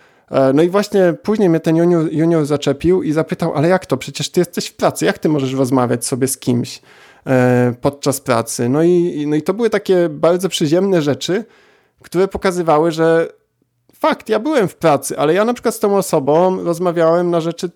[0.54, 3.96] No i właśnie później mnie ten junior, junior zaczepił i zapytał, ale jak to?
[3.96, 6.82] Przecież ty jesteś w pracy, jak ty możesz rozmawiać sobie z kimś
[7.80, 8.68] podczas pracy?
[8.68, 11.44] No i, no i to były takie bardzo przyziemne rzeczy,
[12.02, 13.28] które pokazywały, że
[13.94, 17.70] fakt, ja byłem w pracy, ale ja na przykład z tą osobą rozmawiałem na rzeczy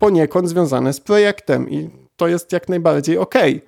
[0.00, 3.36] poniekąd związane z projektem i to jest jak najbardziej ok.
[3.36, 3.60] Mhm.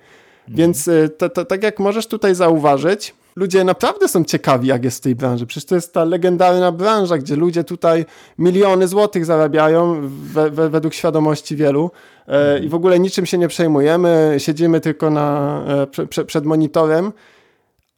[0.47, 4.97] Więc y, to, to, tak jak możesz tutaj zauważyć, ludzie naprawdę są ciekawi, jak jest
[4.97, 5.45] w tej branży.
[5.45, 8.05] Przecież to jest ta legendarna branża, gdzie ludzie tutaj
[8.37, 11.91] miliony złotych zarabiają we, we, według świadomości wielu
[12.27, 12.63] e, mhm.
[12.63, 17.11] i w ogóle niczym się nie przejmujemy, siedzimy tylko na, e, prze, prze, przed monitorem,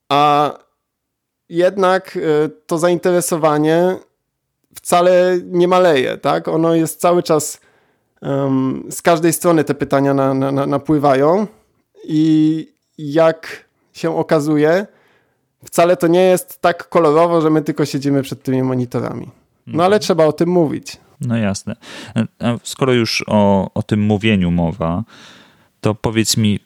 [0.10, 0.52] a
[1.50, 3.95] jednak e, to zainteresowanie
[4.76, 6.48] wcale nie maleje, tak?
[6.48, 7.60] Ono jest cały czas
[8.89, 11.47] z każdej strony te pytania na, na, napływają
[12.04, 14.88] i jak się okazuje,
[15.65, 19.30] wcale to nie jest tak kolorowo, że my tylko siedzimy przed tymi monitorami.
[19.67, 20.01] No ale mhm.
[20.01, 20.97] trzeba o tym mówić.
[21.21, 21.75] No jasne.
[22.63, 25.04] Skoro już o, o tym mówieniu mowa,
[25.82, 26.60] to powiedz mi,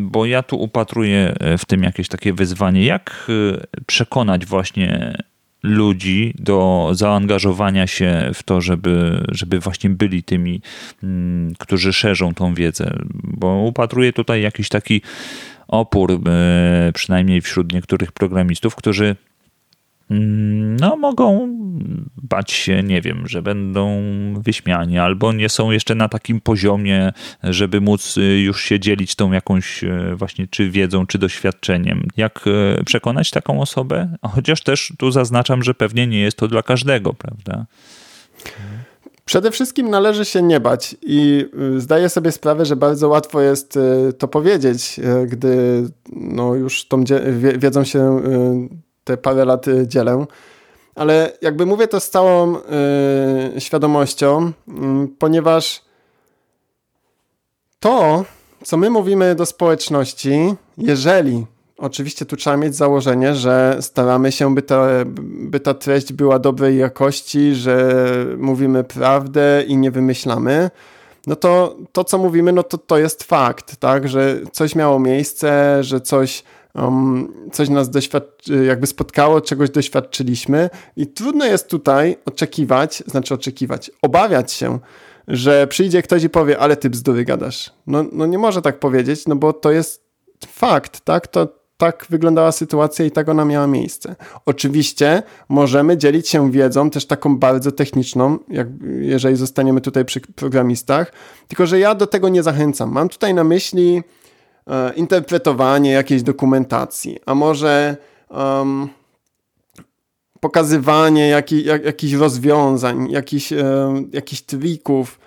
[0.00, 5.18] bo ja tu upatruję w tym jakieś takie wyzwanie, jak y, przekonać właśnie
[5.66, 10.60] ludzi do zaangażowania się w to, żeby, żeby właśnie byli tymi,
[11.02, 12.98] mm, którzy szerzą tą wiedzę.
[13.14, 15.02] Bo upatruję tutaj jakiś taki
[15.68, 19.16] opór, e, przynajmniej wśród niektórych programistów, którzy
[20.10, 21.48] no, mogą
[22.22, 24.02] bać się, nie wiem, że będą
[24.40, 29.32] wyśmiani, albo nie są jeszcze na takim poziomie, żeby móc y, już się dzielić tą
[29.32, 32.08] jakąś y, właśnie czy wiedzą, czy doświadczeniem.
[32.16, 34.16] Jak y, przekonać taką osobę?
[34.34, 37.66] Chociaż też tu zaznaczam, że pewnie nie jest to dla każdego, prawda?
[39.24, 43.78] Przede wszystkim należy się nie bać i zdaję sobie sprawę, że bardzo łatwo jest
[44.18, 47.04] to powiedzieć, gdy no już tą
[47.58, 48.20] wiedzą się
[49.06, 50.26] te parę lat y, dzielę.
[50.94, 54.74] Ale jakby mówię to z całą yy, świadomością, yy,
[55.18, 55.82] ponieważ
[57.80, 58.24] to,
[58.64, 61.46] co my mówimy do społeczności, jeżeli
[61.78, 64.88] Oczywiście tu trzeba mieć założenie, że staramy się, by ta,
[65.20, 68.04] by ta treść była dobrej jakości, że
[68.38, 70.70] mówimy prawdę i nie wymyślamy.
[71.26, 75.78] No to to, co mówimy, no to to jest fakt, tak, że coś miało miejsce,
[75.84, 76.44] że coś,
[76.76, 83.90] um, coś nas doświadczy, jakby spotkało, czegoś doświadczyliśmy i trudno jest tutaj oczekiwać, znaczy oczekiwać,
[84.02, 84.78] obawiać się,
[85.28, 87.72] że przyjdzie ktoś i powie, ale ty bzdury gadasz.
[87.86, 90.06] No, no nie może tak powiedzieć, no bo to jest
[90.46, 94.16] fakt, tak, to tak wyglądała sytuacja i tak ona miała miejsce.
[94.46, 98.68] Oczywiście możemy dzielić się wiedzą, też taką bardzo techniczną, jak,
[99.00, 101.12] jeżeli zostaniemy tutaj przy programistach,
[101.48, 102.92] tylko że ja do tego nie zachęcam.
[102.92, 104.02] Mam tutaj na myśli
[104.96, 107.96] interpretowanie jakiejś dokumentacji, a może
[108.30, 108.88] um,
[110.40, 115.18] pokazywanie jaki, jak, jakichś rozwiązań, jakichś, e, jakichś trików.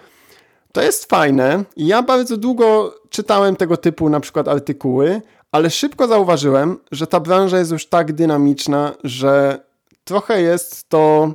[0.71, 5.21] To jest fajne ja bardzo długo czytałem tego typu na przykład artykuły,
[5.51, 9.59] ale szybko zauważyłem, że ta branża jest już tak dynamiczna, że
[10.03, 11.33] trochę jest to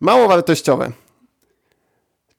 [0.00, 0.92] mało wartościowe.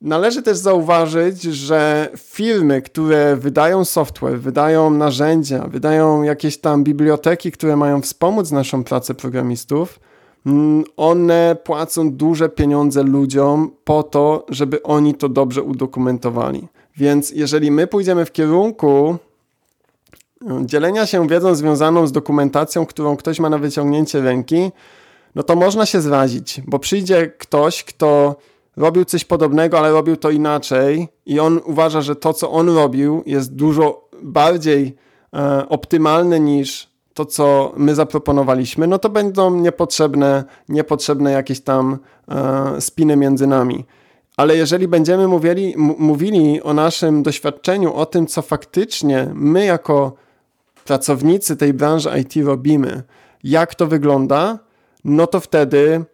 [0.04, 7.76] Należy też zauważyć, że firmy, które wydają software, wydają narzędzia, wydają jakieś tam biblioteki, które
[7.76, 10.00] mają wspomóc naszą pracę programistów,
[10.46, 16.68] mm, one płacą duże pieniądze ludziom po to, żeby oni to dobrze udokumentowali.
[16.98, 19.18] Więc jeżeli my pójdziemy w kierunku
[20.62, 24.72] dzielenia się wiedzą związaną z dokumentacją, którą ktoś ma na wyciągnięcie ręki,
[25.36, 28.36] no to można się zrazić, bo przyjdzie ktoś, kto
[28.78, 33.24] robił coś podobnego, ale robił to inaczej i on uważa, że to, co on robił,
[33.26, 34.96] jest dużo bardziej
[35.34, 42.82] e, optymalne niż to, co my zaproponowaliśmy, no to będą niepotrzebne, niepotrzebne jakieś tam e,
[42.82, 43.86] spiny między nami.
[44.38, 50.14] Ale jeżeli będziemy mówili, mówili o naszym doświadczeniu, o tym, co faktycznie my jako
[50.86, 53.04] pracownicy tej branży IT robimy,
[53.44, 54.60] jak to wygląda,
[55.04, 56.06] no to wtedy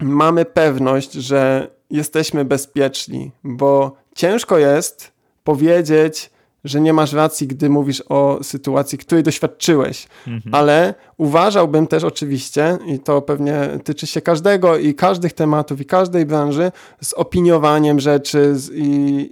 [0.00, 5.12] mamy pewność, że jesteśmy bezpieczni, bo ciężko jest
[5.44, 6.30] powiedzieć,
[6.64, 10.08] że nie masz racji, gdy mówisz o sytuacji, której doświadczyłeś.
[10.26, 10.54] Mhm.
[10.54, 16.26] Ale uważałbym też oczywiście, i to pewnie tyczy się każdego i każdych tematów i każdej
[16.26, 18.82] branży, z opiniowaniem rzeczy z, i,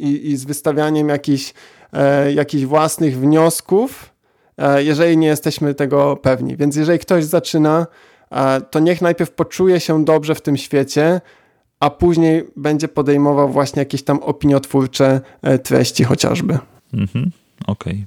[0.04, 1.54] i, i, z wystawianiem jakichś,
[1.92, 4.16] e, jakichś własnych wniosków,
[4.58, 6.56] E, jeżeli nie jesteśmy tego pewni.
[6.56, 7.86] Więc jeżeli ktoś zaczyna,
[8.70, 11.20] to niech najpierw poczuje się dobrze w tym świecie,
[11.80, 16.58] a później będzie podejmował właśnie jakieś tam opiniotwórcze e, treści chociażby.
[16.94, 17.30] Mhm,
[17.66, 17.92] okej.
[17.92, 18.06] Okay.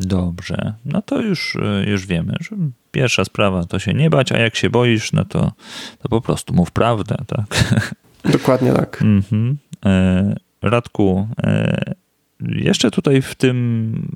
[0.00, 1.56] Dobrze, no to już,
[1.86, 2.56] już wiemy, że
[2.90, 5.52] pierwsza sprawa to się nie bać, a jak się boisz, no to,
[5.98, 7.64] to po prostu mów prawdę, tak?
[8.38, 9.02] Dokładnie tak.
[9.02, 9.58] Mhm.
[10.62, 11.28] Radku,
[12.40, 14.08] jeszcze tutaj w tym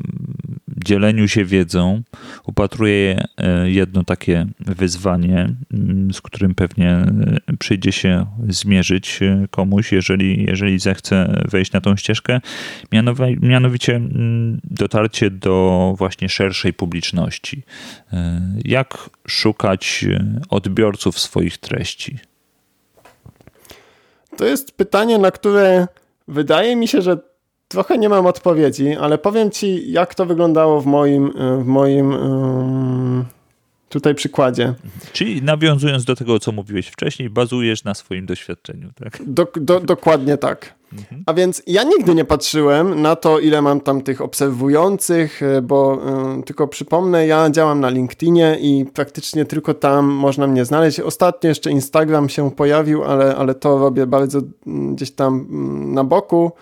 [0.85, 2.03] dzieleniu się wiedzą
[2.45, 7.07] upatruję e, jedno takie wyzwanie, mm, z którym pewnie e,
[7.59, 12.41] przyjdzie się zmierzyć e, komuś, jeżeli, jeżeli zechce wejść na tą ścieżkę,
[13.43, 17.63] mianowicie mm, dotarcie do właśnie szerszej publiczności.
[18.65, 20.05] Jak szukać
[20.49, 22.19] odbiorców swoich treści?
[24.37, 25.87] To jest pytanie, na które
[26.29, 27.30] wydaje mi się, że
[27.71, 33.25] Trochę nie mam odpowiedzi, ale powiem ci, jak to wyglądało w moim, w moim um,
[33.91, 34.75] tutaj przykładzie.
[35.13, 39.19] Czyli nawiązując do tego, co mówiłeś wcześniej, bazujesz na swoim doświadczeniu, tak?
[39.27, 40.75] Do, do, dokładnie tak.
[40.93, 41.23] Mhm.
[41.27, 46.01] A więc ja nigdy nie patrzyłem na to, ile mam tam tych obserwujących, e, bo
[46.39, 51.01] y, tylko przypomnę, ja działam na LinkedInie i praktycznie tylko tam można mnie znaleźć.
[51.01, 55.47] Ostatnio jeszcze Instagram się pojawił, ale, ale to robię bardzo gdzieś tam
[55.95, 56.53] na boku.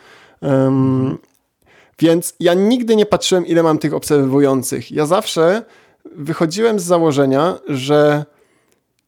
[0.40, 1.18] Um,
[1.98, 4.92] więc ja nigdy nie patrzyłem, ile mam tych obserwujących.
[4.92, 5.62] Ja zawsze
[6.16, 8.24] wychodziłem z założenia, że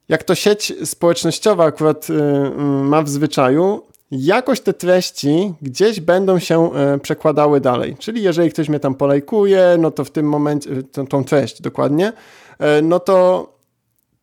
[0.09, 2.51] jak to sieć społecznościowa akurat y, y,
[2.85, 7.97] ma w zwyczaju, jakoś te treści gdzieś będą się y, przekładały dalej.
[7.99, 11.63] Czyli jeżeli ktoś mnie tam polajkuje, no to w tym momencie, y, tą, tą treść
[11.63, 12.13] dokładnie,
[12.79, 13.47] y, no to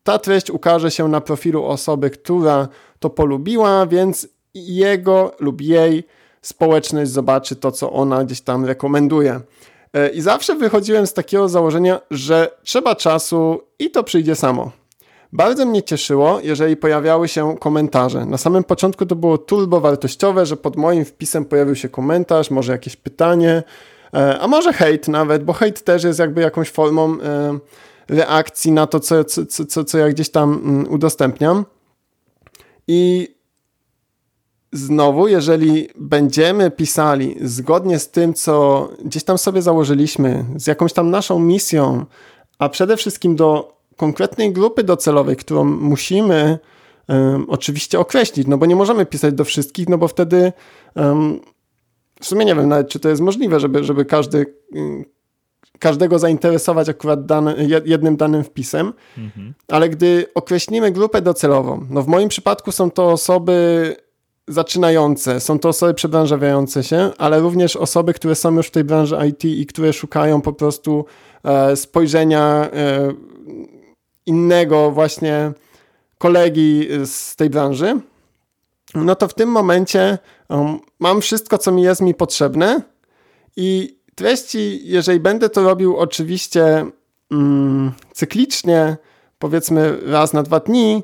[0.02, 2.68] ta treść ukaże się na profilu osoby, która
[2.98, 6.04] to polubiła, więc jego lub jej
[6.42, 9.40] społeczność zobaczy to, co ona gdzieś tam rekomenduje.
[9.94, 14.70] E, I zawsze wychodziłem z takiego założenia, że trzeba czasu i to przyjdzie samo.
[15.32, 18.26] Bardzo mnie cieszyło, jeżeli pojawiały się komentarze.
[18.26, 22.72] Na samym początku to było turbo wartościowe, że pod moim wpisem pojawił się komentarz, może
[22.72, 23.62] jakieś pytanie,
[24.14, 27.58] e, a może hejt nawet, bo hejt też jest jakby jakąś formą e,
[28.08, 31.64] reakcji na to, co, co, co, co, ja gdzieś tam mm, udostępniam.
[32.88, 33.28] I,
[34.72, 41.10] znowu, jeżeli będziemy pisali zgodnie z tym, co gdzieś tam sobie założyliśmy, z jakąś tam
[41.10, 42.04] naszą misją,
[42.58, 46.58] a przede wszystkim do konkretnej grupy docelowej, którą musimy
[47.08, 50.52] um, oczywiście określić, no bo nie możemy pisać do wszystkich, no bo wtedy
[50.94, 51.40] um,
[52.20, 54.54] w sumie nie wiem nawet, czy to jest możliwe, żeby, żeby każdy,
[55.78, 57.20] każdego zainteresować akurat
[57.84, 59.54] jednym danym wpisem, mhm.
[59.68, 63.96] ale gdy określimy grupę docelową, no w moim przypadku są to osoby
[64.48, 69.18] zaczynające, są to osoby przebranżawiające się, ale również osoby, które są już w tej branży
[69.28, 71.04] IT i które szukają po prostu
[71.44, 73.12] e, spojrzenia e,
[74.26, 75.52] innego właśnie
[76.18, 78.00] kolegi z tej branży,
[78.94, 82.82] no to w tym momencie um, mam wszystko, co mi jest mi potrzebne
[83.56, 86.86] i treści, jeżeli będę to robił oczywiście
[87.30, 88.96] mm, cyklicznie,
[89.38, 91.02] powiedzmy raz na dwa dni,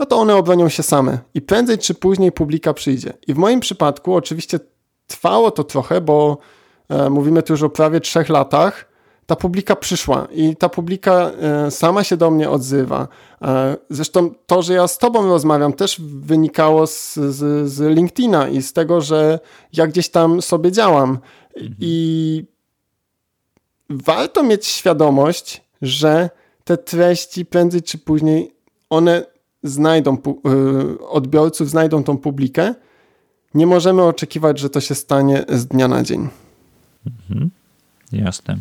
[0.00, 3.12] no to one obronią się same i prędzej czy później publika przyjdzie.
[3.26, 4.60] I w moim przypadku oczywiście
[5.06, 6.38] trwało to trochę, bo
[6.88, 8.90] e, mówimy tu już o prawie trzech latach,
[9.26, 13.08] ta publika przyszła i ta publika e, sama się do mnie odzywa.
[13.42, 18.62] E, zresztą to, że ja z tobą rozmawiam też wynikało z, z, z LinkedIna i
[18.62, 19.38] z tego, że
[19.72, 21.18] ja gdzieś tam sobie działam.
[21.56, 21.76] Mhm.
[21.80, 22.44] I
[23.90, 26.30] warto mieć świadomość, że
[26.64, 28.54] te treści prędzej czy później
[28.90, 29.24] one
[29.62, 32.74] znajdą e, odbiorców, znajdą tą publikę.
[33.54, 36.28] Nie możemy oczekiwać, że to się stanie z dnia na dzień.
[37.06, 37.50] Mhm.
[38.12, 38.58] Jasne.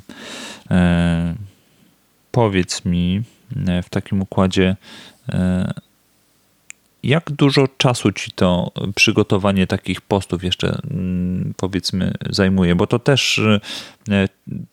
[0.71, 1.35] E,
[2.31, 3.23] powiedz mi
[3.67, 4.75] e, w takim układzie,
[5.29, 5.73] e,
[7.03, 12.75] jak dużo czasu ci to przygotowanie takich postów jeszcze mm, powiedzmy zajmuje?
[12.75, 13.39] Bo to też
[14.09, 14.27] e,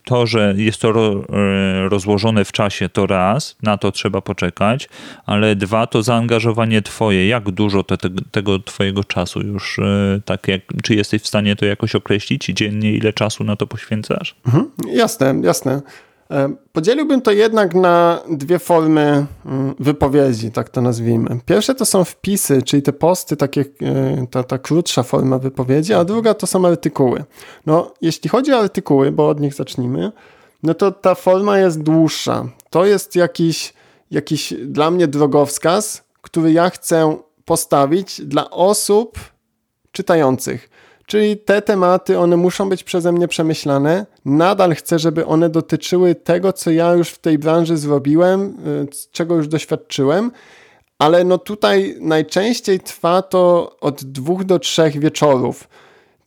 [0.04, 4.88] to, że jest to e, rozłożone w czasie, to raz, na to trzeba poczekać,
[5.26, 7.28] ale dwa, to zaangażowanie twoje.
[7.28, 11.56] Jak dużo te, te, tego twojego czasu już, e, tak jak, czy jesteś w stanie
[11.56, 14.34] to jakoś określić dziennie, ile czasu na to poświęcasz?
[14.46, 15.82] Mhm, jasne, jasne.
[16.72, 21.38] Podzieliłbym to jednak na dwie formy mm, wypowiedzi, tak to nazwijmy.
[21.46, 26.04] Pierwsze to są wpisy, czyli te posty, takie, e, ta, ta krótsza forma wypowiedzi, a
[26.04, 27.24] druga to są artykuły.
[27.66, 30.12] No, jeśli chodzi o artykuły, bo od nich zacznijmy,
[30.62, 32.48] no to ta forma jest dłuższa.
[32.70, 33.74] To jest jakiś,
[34.10, 39.18] jakiś dla mnie drogowskaz, który ja chcę postawić dla osób
[39.92, 40.70] czytających.
[41.06, 44.06] Czyli te tematy, one muszą być przeze mnie przemyślane.
[44.24, 49.34] Nadal chcę, żeby one dotyczyły tego, co ja już w tej branży zrobiłem, y, czego
[49.34, 50.32] już doświadczyłem,
[50.98, 55.68] ale no tutaj najczęściej trwa to od dwóch do trzech wieczorów.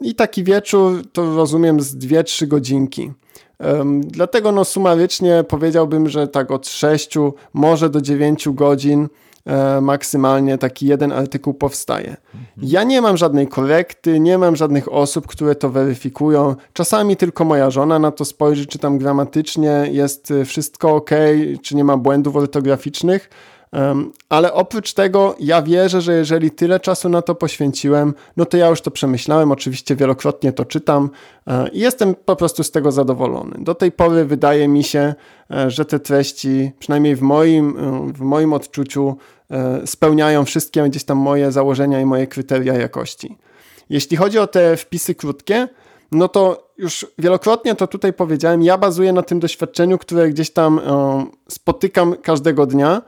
[0.01, 3.11] I taki wieczór to rozumiem z dwie, trzy godzinki.
[3.59, 7.13] Um, dlatego no sumarycznie powiedziałbym, że tak od 6
[7.53, 9.07] może do 9 godzin
[9.81, 12.17] maksymalnie taki jeden artykuł powstaje.
[12.57, 16.55] Ja nie mam żadnej korekty, nie mam żadnych osób, które to weryfikują.
[16.73, 21.09] Czasami tylko moja żona na to spojrzy, czy tam gramatycznie jest wszystko ok,
[21.61, 23.29] czy nie ma błędów ortograficznych.
[24.29, 28.67] Ale oprócz tego, ja wierzę, że jeżeli tyle czasu na to poświęciłem, no to ja
[28.67, 29.51] już to przemyślałem.
[29.51, 31.09] Oczywiście wielokrotnie to czytam
[31.47, 33.55] e, i jestem po prostu z tego zadowolony.
[33.59, 35.13] Do tej pory wydaje mi się,
[35.51, 39.17] e, że te treści, przynajmniej w moim, e, w moim odczuciu,
[39.85, 43.37] spełniają wszystkie gdzieś tam moje założenia i moje kryteria jakości.
[43.89, 45.67] Jeśli chodzi o te wpisy krótkie,
[46.11, 50.81] no to już wielokrotnie to tutaj powiedziałem, ja bazuję na tym doświadczeniu, które gdzieś tam
[51.47, 53.01] spotykam każdego dnia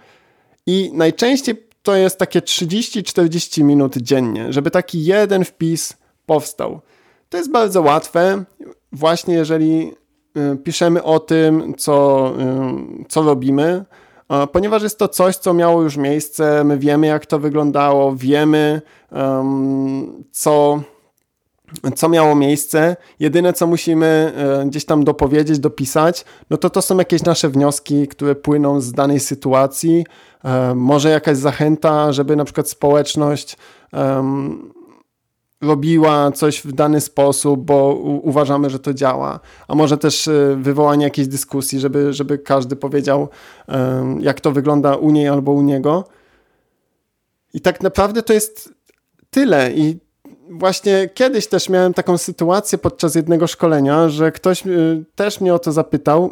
[0.67, 5.93] i najczęściej to jest takie 30-40 minut dziennie, żeby taki jeden wpis
[6.25, 6.82] powstał.
[7.30, 8.43] To jest bardzo łatwe,
[8.91, 9.91] właśnie jeżeli
[10.38, 12.34] y, piszemy o tym, co,
[13.10, 13.86] co robimy,
[14.52, 18.82] ponieważ jest to coś, co miało już miejsce, my wiemy, jak to wyglądało, wiemy,
[20.32, 20.82] co,
[21.96, 22.96] co miało miejsce.
[23.20, 28.08] Jedyne, co musimy y, gdzieś tam dopowiedzieć, dopisać, no to to są jakieś nasze wnioski,
[28.08, 30.04] które płyną z danej sytuacji,
[30.44, 33.58] E, może jakaś zachęta, żeby na przykład społeczność
[33.94, 34.74] um,
[35.62, 39.39] robiła coś w dany sposób, bo uważamy, że to działa.
[39.67, 43.30] A może też e, wywołanie jakiejś dyskusji, żeby, żeby każdy powiedział,
[44.19, 46.04] jak to wygląda u niej albo u niego.
[47.54, 48.74] I tak naprawdę to jest
[49.30, 49.71] tyle.
[49.71, 50.00] I
[50.50, 55.59] właśnie kiedyś też miałem taką sytuację podczas jednego szkolenia, że ktoś y, też mnie o
[55.59, 56.32] to zapytał,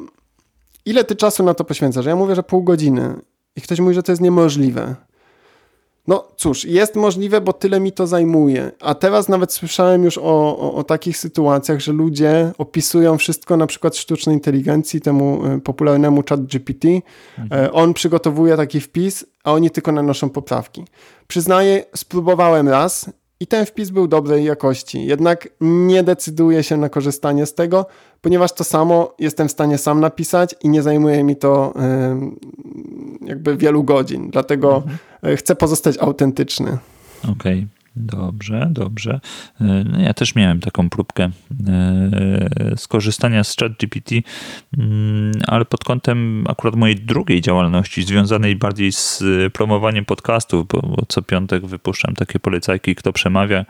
[0.86, 2.06] ile ty czasu na to poświęcasz?
[2.06, 3.16] Ja mówię, że pół godziny.
[3.56, 4.96] I ktoś mówi, że to jest niemożliwe.
[6.10, 8.72] No cóż, jest możliwe, bo tyle mi to zajmuje.
[8.82, 13.68] A teraz nawet słyszałem już o, o, o, takich sytuacjach, że ludzie opisują wszystko na
[13.68, 16.88] przykład sztucznej inteligencji, temu e, popularnemu chat GPT.
[17.38, 17.66] Mhm.
[17.66, 20.86] E, on przygotowuje taki wpis, a oni tylko nanoszą poprawki.
[21.28, 25.06] Przyznaję, spróbowałem raz i ten wpis był dobrej jakości.
[25.06, 27.86] Jednak nie decyduję się na korzystanie z tego,
[28.22, 31.74] ponieważ to samo jestem w stanie sam napisać i nie zajmuje mi to
[33.22, 34.30] jakby wielu godzin.
[34.30, 35.38] Dlatego mhm.
[35.38, 36.78] chcę pozostać autentyczny.
[37.24, 37.32] Okej.
[37.34, 37.79] Okay.
[37.96, 39.20] Dobrze, dobrze.
[39.62, 44.12] E, no ja też miałem taką próbkę e, skorzystania z ChatGPT,
[44.78, 49.24] mm, ale pod kątem akurat mojej drugiej działalności, związanej bardziej z
[49.54, 53.66] promowaniem podcastów, bo co piątek wypuszczam takie polecajki, kto przemawia,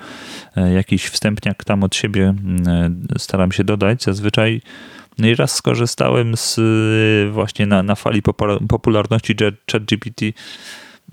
[0.56, 2.34] e, jakiś wstępniak tam od siebie
[3.18, 4.04] staram się dodać.
[4.04, 4.62] Zazwyczaj
[5.18, 6.60] no i raz skorzystałem z
[7.32, 8.22] właśnie na, na fali
[8.70, 9.36] popularności
[9.72, 10.22] ChatGPT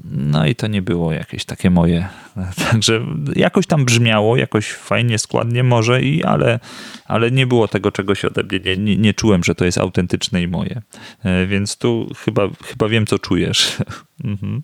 [0.05, 2.09] no i to nie było jakieś takie moje.
[2.71, 6.61] Także jakoś tam brzmiało, jakoś fajnie, składnie może, i, ale,
[7.05, 8.77] ale nie było tego czegoś ode mnie.
[8.77, 10.83] Nie, nie, czułem, że to jest autentyczne i moje.
[11.25, 13.77] E, więc tu chyba, chyba wiem, co czujesz.
[14.25, 14.63] mhm.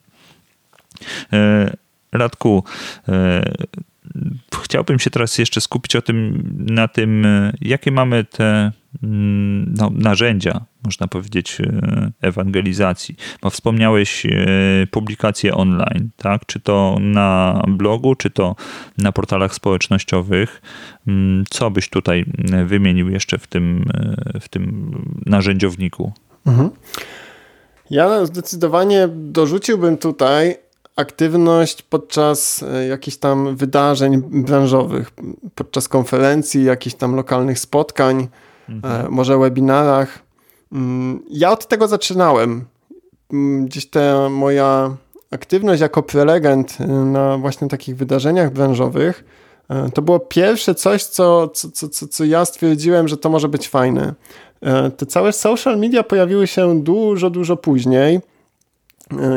[1.32, 1.72] E,
[2.12, 2.64] Radku,
[3.08, 3.52] e,
[4.62, 7.26] chciałbym się teraz jeszcze skupić o tym, na tym,
[7.60, 8.72] jakie mamy te
[9.02, 13.16] no, narzędzia, można powiedzieć, e, ewangelizacji.
[13.42, 14.30] Bo wspomniałeś e,
[14.90, 16.46] publikacje online, tak?
[16.46, 18.56] Czy to na blogu, czy to
[18.98, 20.62] na portalach społecznościowych.
[21.06, 23.84] Mm, co byś tutaj e, wymienił jeszcze w tym,
[24.40, 24.94] w tym
[25.26, 26.12] narzędziowniku?
[26.46, 26.70] Mhm.
[27.90, 30.56] Ja zdecydowanie dorzuciłbym tutaj
[30.96, 35.10] aktywność podczas e, jakichś tam wydarzeń branżowych,
[35.54, 38.28] podczas konferencji, jakichś tam lokalnych spotkań, e,
[38.68, 39.12] mhm.
[39.12, 40.18] może webinarach.
[40.72, 42.64] Mm, ja od tego zaczynałem.
[43.32, 44.96] Mm, gdzieś ta moja
[45.30, 49.24] aktywność jako prelegent e, na właśnie takich wydarzeniach branżowych
[49.94, 54.14] to było pierwsze coś, co, co, co, co ja stwierdziłem, że to może być fajne.
[54.96, 58.20] Te całe social media pojawiły się dużo, dużo później.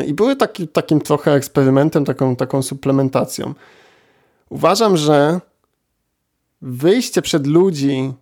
[0.06, 3.54] I były taki, takim trochę eksperymentem, taką, taką suplementacją.
[4.48, 5.40] Uważam, że
[6.62, 8.12] wyjście przed ludzi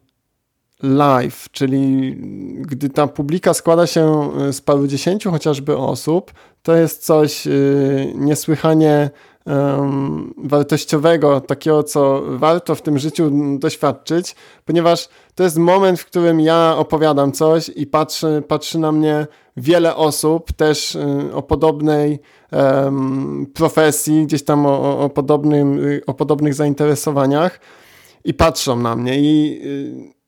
[0.85, 2.16] live, czyli
[2.61, 6.32] gdy ta publika składa się z paru dziesięciu chociażby osób,
[6.62, 9.11] to jest coś y, niesłychanie
[10.37, 16.74] wartościowego, takiego, co warto w tym życiu doświadczyć, ponieważ to jest moment, w którym ja
[16.78, 19.26] opowiadam coś i patrzy, patrzy na mnie
[19.57, 21.01] wiele osób też y,
[21.35, 22.18] o podobnej
[23.55, 27.61] profesji, gdzieś tam o, o, podobnym, o podobnych zainteresowaniach
[28.24, 29.61] i patrzą na mnie i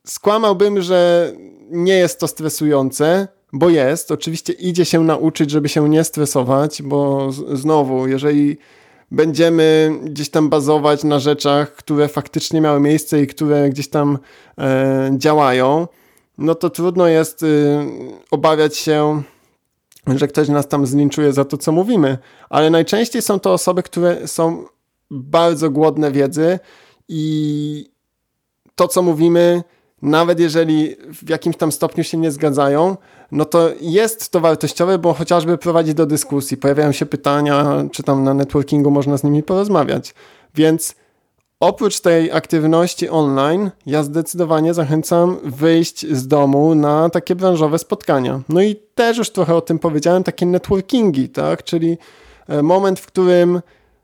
[0.09, 1.33] skłamałbym, że
[1.71, 4.11] nie jest to stresujące, bo jest.
[4.11, 8.57] Oczywiście idzie się nauczyć, żeby się nie stresować, bo znowu, jeżeli
[9.11, 14.19] będziemy gdzieś tam bazować na rzeczach, które faktycznie miały miejsce i które gdzieś tam
[14.59, 15.87] e, działają,
[16.39, 17.87] no to trudno jest y,
[18.31, 19.23] obawiać się,
[20.07, 22.19] że ktoś nas tam zlinczuje za to, co mówimy.
[22.51, 24.65] Ale najczęściej są to osoby, które są
[25.11, 26.59] bardzo głodne wiedzy
[27.09, 27.91] i
[28.75, 29.63] to, co mówimy,
[30.07, 32.97] nawet jeżeli w jakimś tam stopniu się nie zgadzają,
[33.33, 38.25] no to jest to wartościowe, bo chociażby prowadzi do dyskusji, pojawiają się pytania, czy tam
[38.25, 40.15] na networkingu można z nimi porozmawiać.
[40.55, 40.95] Więc
[41.61, 48.41] oprócz tej aktywności online, ja zdecydowanie zachęcam wyjść z domu na takie branżowe spotkania.
[48.49, 51.63] No i też już trochę o tym powiedziałem, takie networkingi, tak?
[51.65, 51.99] Czyli
[52.49, 53.61] e, moment, w którym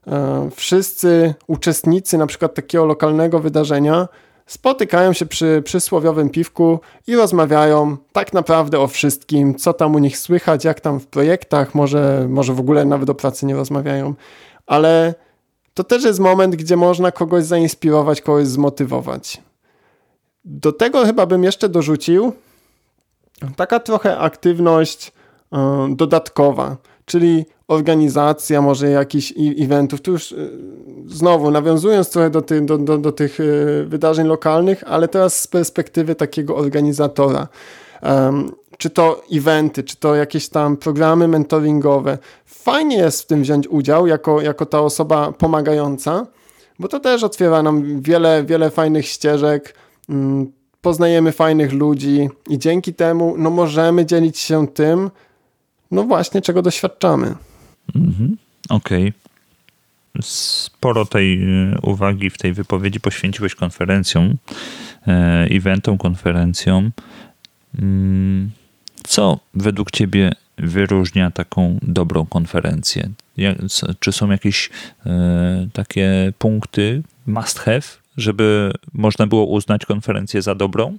[0.06, 4.08] e, wszyscy uczestnicy na przykład takiego lokalnego wydarzenia
[4.52, 10.18] spotykają się przy przysłowiowym piwku i rozmawiają tak naprawdę o wszystkim, co tam u nich
[10.18, 14.14] słychać, jak tam w projektach, może, może w ogóle nawet o pracy nie rozmawiają,
[14.66, 15.14] ale
[15.74, 19.42] to też jest moment, gdzie można kogoś zainspirować, kogoś zmotywować.
[20.44, 22.32] Do tego chyba bym jeszcze dorzucił
[23.56, 25.12] taka trochę aktywność
[25.52, 25.58] yy,
[25.96, 30.00] dodatkowa, czyli organizacja może jakichś eventów.
[30.00, 30.50] Tu już y,
[31.06, 35.46] znowu nawiązując trochę do, ty, do, do, do tych y, wydarzeń lokalnych, ale teraz z
[35.46, 37.48] perspektywy takiego organizatora.
[38.02, 42.18] Um, czy to eventy, czy to jakieś tam programy mentoringowe.
[42.46, 46.26] Fajnie jest w tym wziąć udział jako, jako ta osoba pomagająca,
[46.78, 49.74] bo to też otwiera nam wiele, wiele fajnych ścieżek.
[50.08, 50.52] Um,
[50.82, 55.10] poznajemy fajnych ludzi i dzięki temu no, możemy dzielić się tym,
[55.90, 57.34] no właśnie, czego doświadczamy.
[57.94, 58.36] Mhm.
[58.68, 59.08] Okej.
[59.08, 59.22] Okay.
[60.22, 64.36] Sporo tej e, uwagi w tej wypowiedzi poświęciłeś konferencjom,
[65.06, 66.90] e, eventom, konferencjom.
[67.78, 68.50] Mm,
[69.04, 73.10] co według Ciebie wyróżnia taką dobrą konferencję?
[74.00, 74.70] czy są jakieś
[75.06, 77.82] e, takie punkty must have,
[78.16, 80.98] żeby można było uznać konferencję za dobrą?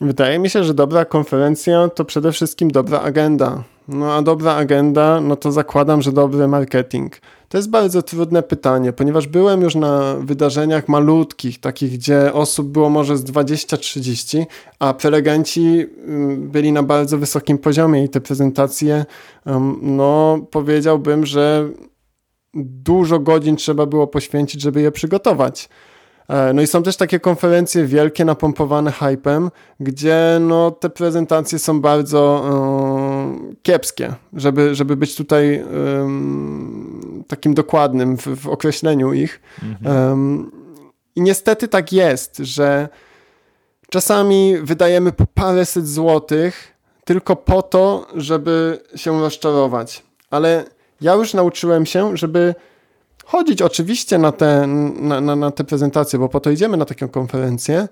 [0.00, 3.64] Wydaje mi się, że dobra konferencja to przede wszystkim dobra agenda.
[3.88, 7.20] No a dobra agenda, no to zakładam, że dobry marketing.
[7.48, 12.90] To jest bardzo trudne pytanie, ponieważ byłem już na wydarzeniach malutkich, takich, gdzie osób było
[12.90, 14.46] może z 20-30,
[14.78, 19.04] a prelegenci mm, byli na bardzo wysokim poziomie i te prezentacje,
[19.82, 21.68] no powiedziałbym, że
[22.54, 25.68] dużo godzin trzeba było poświęcić, żeby je przygotować.
[26.28, 31.80] E, no i są też takie konferencje wielkie, napompowane hypem, gdzie no, te prezentacje są
[31.80, 32.44] bardzo
[33.62, 39.40] kiepskie, żeby, żeby być tutaj um, takim dokładnym w, w, określeniu ich.
[39.62, 40.08] Mhm.
[40.08, 40.50] Um,
[41.16, 42.88] I niestety tak jest, że
[43.90, 50.02] czasami wydajemy po paręset złotych tylko po to, żeby się rozczarować.
[50.30, 50.64] Ale
[51.00, 52.54] ja już nauczyłem się, żeby
[53.24, 54.66] chodzić oczywiście na te,
[55.00, 57.88] na, na, na te prezentacje, bo po to idziemy na taką konferencję,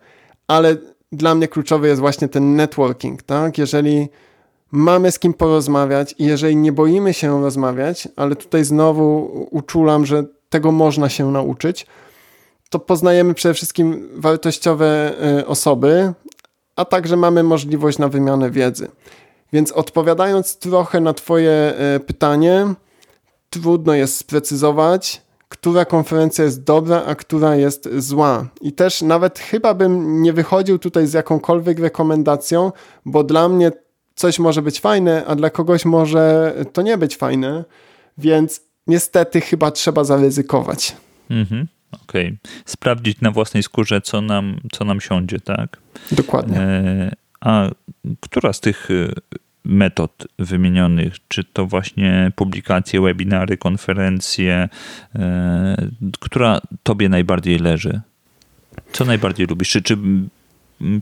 [0.47, 0.76] ale
[1.12, 3.59] dla mnie kluczowy jest właśnie ten networking, tak?
[3.59, 4.09] Jeżeli
[4.72, 10.24] mamy z kim porozmawiać i jeżeli nie boimy się rozmawiać, ale tutaj znowu uczulam, że
[10.50, 11.86] tego można się nauczyć,
[12.70, 16.12] to poznajemy przede wszystkim wartościowe y, osoby,
[16.76, 18.88] a także mamy możliwość na wymianę wiedzy.
[19.52, 22.74] Więc odpowiadając trochę na Twoje y, pytanie,
[23.50, 28.46] trudno jest sprecyzować, która konferencja jest dobra, a która jest zła.
[28.60, 32.72] I też nawet chyba bym nie wychodził tutaj z jakąkolwiek rekomendacją,
[33.04, 33.72] bo dla mnie
[34.14, 37.64] coś może być fajne, a dla kogoś może to nie być fajne,
[38.18, 40.96] więc niestety chyba trzeba zaryzykować.
[41.30, 41.66] Mhm.
[41.92, 42.26] Okej.
[42.26, 42.38] Okay.
[42.64, 45.78] Sprawdzić na własnej skórze, co nam, co nam siądzie, tak?
[46.12, 46.60] Dokładnie.
[46.60, 47.70] E, a
[48.20, 48.88] która z tych
[49.64, 54.68] metod wymienionych, czy to właśnie publikacje, webinary, konferencje,
[55.14, 55.88] e,
[56.20, 58.00] która tobie najbardziej leży?
[58.92, 59.70] Co najbardziej lubisz?
[59.70, 59.96] Czy, czy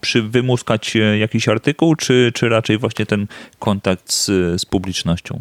[0.00, 3.26] przy wymuskać jakiś artykuł, czy, czy raczej właśnie ten
[3.58, 4.26] kontakt z,
[4.60, 5.40] z publicznością?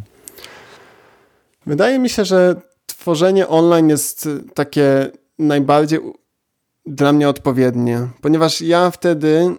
[1.66, 6.00] Wydaje mi się, że tworzenie online jest takie najbardziej
[6.86, 9.56] dla mnie odpowiednie, ponieważ ja wtedy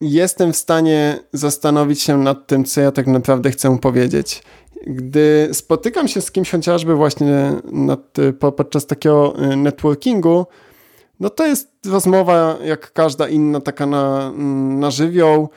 [0.00, 4.42] jestem w stanie zastanowić się nad tym, co ja tak naprawdę chcę powiedzieć.
[4.86, 8.00] Gdy spotykam się z kimś chociażby właśnie nad,
[8.56, 10.46] podczas takiego networkingu,
[11.20, 14.32] no to jest rozmowa jak każda inna, taka na,
[14.78, 15.48] na żywioł.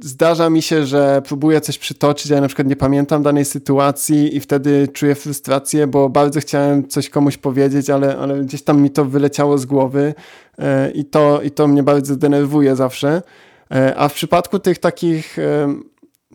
[0.00, 4.36] Zdarza mi się, że próbuję coś przytoczyć, a ja na przykład nie pamiętam danej sytuacji
[4.36, 8.90] i wtedy czuję frustrację, bo bardzo chciałem coś komuś powiedzieć, ale, ale gdzieś tam mi
[8.90, 10.14] to wyleciało z głowy
[10.58, 13.22] y, i to, i to mnie bardzo denerwuje zawsze.
[13.70, 15.74] E, a w przypadku tych takich e,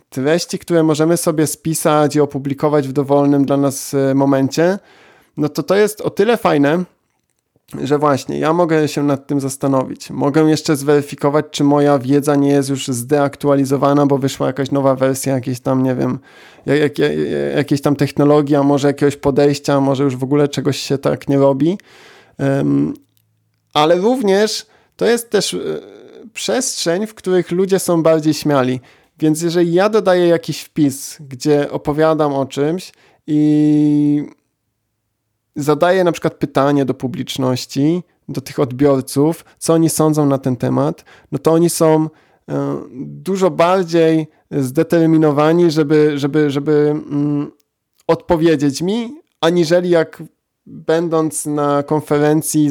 [0.08, 4.78] treści, które możemy sobie spisać i opublikować w dowolnym dla nas e, momencie,
[5.36, 6.84] no to to jest o tyle fajne,
[7.84, 10.10] że właśnie ja mogę się nad tym zastanowić.
[10.10, 15.34] Mogę jeszcze zweryfikować, czy moja wiedza nie jest już zdeaktualizowana, bo wyszła jakaś nowa wersja,
[15.34, 16.18] jakiejś tam, nie wiem,
[16.66, 17.12] jak, jak,
[17.56, 21.38] jakiejś tam technologii, a może jakiegoś podejścia, może już w ogóle czegoś się tak nie
[21.38, 21.78] robi.
[22.38, 22.94] Um,
[23.74, 24.66] ale również
[24.96, 25.56] to jest też
[26.32, 28.80] przestrzeń, w których ludzie są bardziej śmiali.
[29.18, 32.92] Więc jeżeli ja dodaję jakiś wpis, gdzie opowiadam o czymś
[33.26, 34.26] i
[35.56, 41.04] zadaję na przykład pytanie do publiczności, do tych odbiorców, co oni sądzą na ten temat,
[41.32, 42.08] no to oni są
[42.48, 46.72] e, dużo bardziej zdeterminowani, żeby, żeby, żeby
[47.10, 47.52] mm,
[48.06, 50.22] odpowiedzieć mi, aniżeli jak
[50.66, 52.70] będąc na konferencji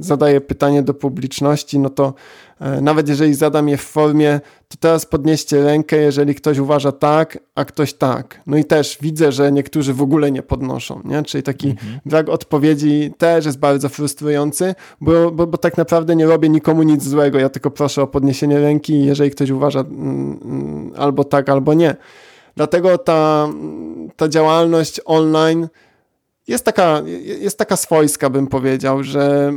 [0.00, 2.14] zadaję pytanie do publiczności, no to e,
[2.60, 7.64] nawet jeżeli zadam je w formie, to teraz podnieście rękę, jeżeli ktoś uważa tak, a
[7.64, 8.40] ktoś tak.
[8.46, 11.22] No i też widzę, że niektórzy w ogóle nie podnoszą, nie?
[11.22, 12.00] czyli taki mhm.
[12.06, 17.04] brak odpowiedzi też jest bardzo frustrujący, bo, bo, bo tak naprawdę nie robię nikomu nic
[17.04, 21.74] złego, ja tylko proszę o podniesienie ręki, jeżeli ktoś uważa mm, mm, albo tak, albo
[21.74, 21.96] nie.
[22.56, 23.48] Dlatego ta,
[24.16, 25.68] ta działalność online
[26.48, 27.02] jest taka,
[27.40, 29.52] jest taka swojska, bym powiedział, że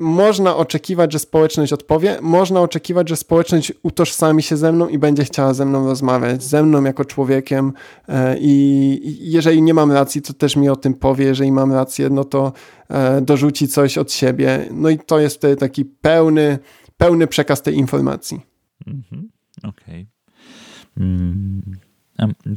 [0.00, 5.24] można oczekiwać, że społeczność odpowie, można oczekiwać, że społeczność utożsami się ze mną i będzie
[5.24, 7.72] chciała ze mną rozmawiać, ze mną jako człowiekiem
[8.08, 12.10] e, i jeżeli nie mam racji, to też mi o tym powie, jeżeli mam rację,
[12.10, 12.52] no to
[12.88, 14.68] e, dorzuci coś od siebie.
[14.70, 16.58] No i to jest wtedy taki pełny,
[16.96, 18.40] pełny przekaz tej informacji.
[18.86, 19.28] Mhm.
[19.58, 20.06] Okej.
[20.96, 21.06] Okay.
[21.06, 21.62] Mm.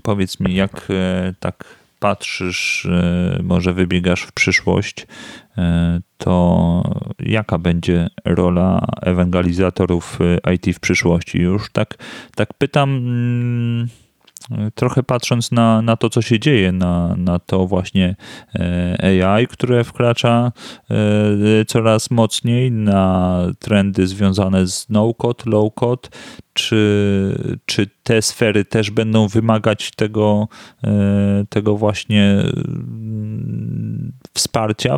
[0.04, 1.66] Powiedz mi, jak e, tak
[2.04, 5.08] patrzysz, e, może wybiegasz w przyszłość,
[5.58, 6.84] e, to
[7.20, 11.38] jaka będzie rola ewangelizatorów e, IT w przyszłości?
[11.38, 11.98] Już tak,
[12.36, 13.88] tak pytam mm,
[14.76, 18.16] trochę patrząc na, na to, co się dzieje, na, na to właśnie
[19.24, 20.52] AI, które wkracza
[21.68, 26.10] coraz mocniej, na trendy związane z no-code, low-code,
[26.54, 30.48] czy, czy te sfery też będą wymagać tego,
[30.84, 34.98] e, tego właśnie mm, wsparcia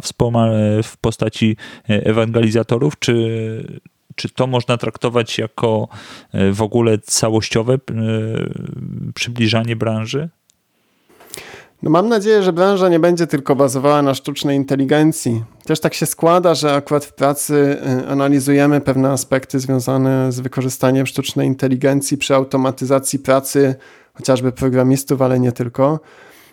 [0.84, 3.82] w postaci ewangelizatorów, czy,
[4.16, 5.88] czy to można traktować jako
[6.54, 7.78] w ogóle całościowe
[9.16, 10.30] przybliżanie branży?
[11.84, 15.44] No mam nadzieję, że branża nie będzie tylko bazowała na sztucznej inteligencji.
[15.66, 21.06] Też tak się składa, że akurat w pracy y, analizujemy pewne aspekty związane z wykorzystaniem
[21.06, 23.76] sztucznej inteligencji przy automatyzacji pracy
[24.14, 26.00] chociażby programistów, ale nie tylko.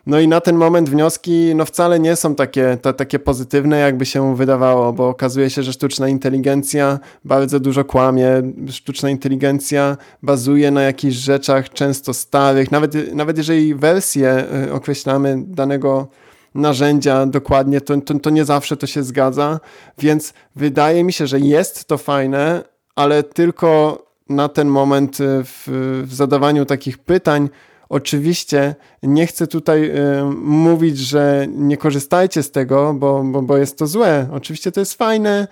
[0.07, 4.37] No i na ten moment wnioski no wcale nie są takie, takie pozytywne, jakby się
[4.37, 8.29] wydawało, bo okazuje się, że sztuczna inteligencja bardzo dużo kłamie.
[8.71, 12.71] Sztuczna inteligencja bazuje na jakichś rzeczach często starych.
[12.71, 16.09] Nawet, nawet jeżeli wersję y, określamy danego
[16.55, 19.61] narzędzia dokładnie, to, to, to nie zawsze to się zgadza.
[19.99, 22.65] Więc wydaje mi się, że jest to fajne,
[22.97, 25.69] ale tylko na ten moment y, w,
[26.07, 27.49] w zadawaniu takich pytań
[27.93, 33.79] Oczywiście nie chcę tutaj y, mówić, że nie korzystajcie z tego, bo, bo, bo jest
[33.79, 34.29] to złe.
[34.33, 35.49] Oczywiście to jest fajne,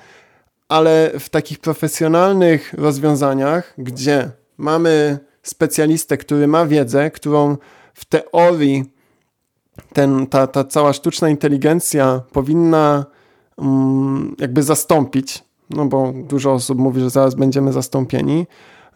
[0.68, 7.56] ale w takich profesjonalnych rozwiązaniach, gdzie mamy specjalistę, który ma wiedzę, którą
[7.94, 8.84] w teorii
[9.92, 13.04] ten, ta, ta cała sztuczna inteligencja powinna
[13.56, 18.46] um, jakby zastąpić, no bo dużo osób mówi, że zaraz będziemy zastąpieni,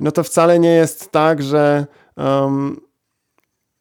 [0.00, 1.86] no to wcale nie jest tak, że
[2.16, 2.83] um,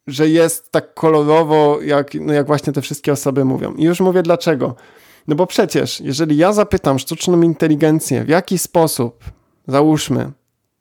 [0.06, 3.74] że jest tak kolorowo, jak, no jak właśnie te wszystkie osoby mówią.
[3.74, 4.74] I już mówię dlaczego.
[5.28, 9.24] No bo przecież, jeżeli ja zapytam sztuczną inteligencję, w jaki sposób,
[9.68, 10.32] załóżmy,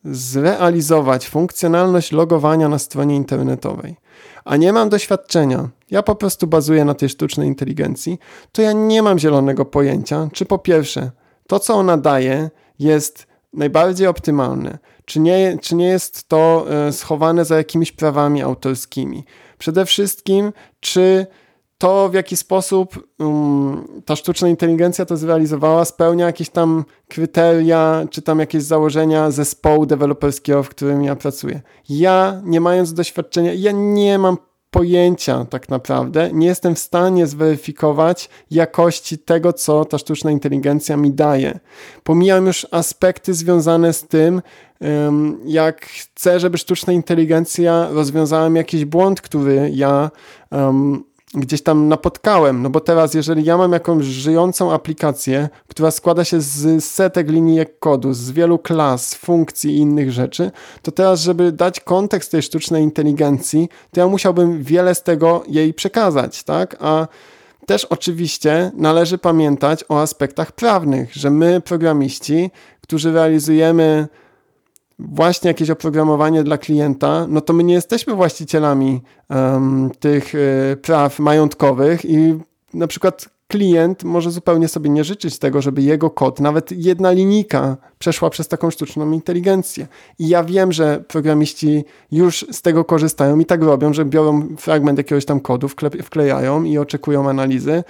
[0.06, 3.96] zrealizować funkcjonalność logowania na stronie internetowej,
[4.46, 8.20] a nie mam doświadczenia, ja po prostu bazuję na tej sztucznej inteligencji,
[8.52, 11.12] to ja nie mam zielonego pojęcia, czy po pierwsze,
[11.48, 12.50] to co ona daje
[12.80, 19.24] jest najbardziej optymalne, czy nie, czy nie jest to e, schowane za jakimiś prawami autorskimi?
[19.58, 21.28] Przede wszystkim, czy
[21.78, 28.22] to, w jaki sposób um, ta sztuczna inteligencja to zrealizowała, spełnia jakieś tam kryteria, czy
[28.22, 31.62] tam jakieś założenia zespołu deweloperskiego, w którym ja pracuję.
[31.90, 34.38] Ja, nie mając doświadczenia, ja nie mam
[34.74, 41.12] pojęcia tak naprawdę, nie jestem w stanie zweryfikować jakości tego, co ta sztuczna inteligencja mi
[41.12, 41.60] daje.
[42.04, 44.42] Pomijam już aspekty związane z tym,
[45.46, 50.12] jak chcę, żeby sztuczna inteligencja rozwiązała jakiś błąd, który ja
[50.52, 51.04] um,
[51.34, 52.62] gdzieś tam napotkałem.
[52.62, 57.80] No bo teraz, jeżeli ja mam jakąś żyjącą aplikację, która składa się z setek linijek
[57.80, 62.84] kodu, z wielu klas, funkcji i innych rzeczy, to teraz, żeby dać kontekst tej sztucznej
[62.84, 66.78] inteligencji, to ja musiałbym wiele z tego jej przekazać, tak?
[66.80, 67.08] A
[67.66, 74.08] też oczywiście należy pamiętać o aspektach prawnych, że my, programiści, którzy realizujemy
[75.04, 81.20] właśnie jakieś oprogramowanie dla klienta, no to my nie jesteśmy właścicielami um, tych y, praw
[81.20, 82.40] majątkowych i
[82.74, 87.78] na przykład klient może zupełnie sobie nie życzyć tego, żeby jego kod, nawet jedna linijka
[88.00, 89.88] przeszła przez taką sztuczną inteligencję.
[90.20, 94.98] I ja wiem, że programiści już z tego korzystają i tak robią, że biorą fragment
[94.98, 95.68] jakiegoś tam kodu,
[96.04, 97.84] wklejają i oczekują analizy,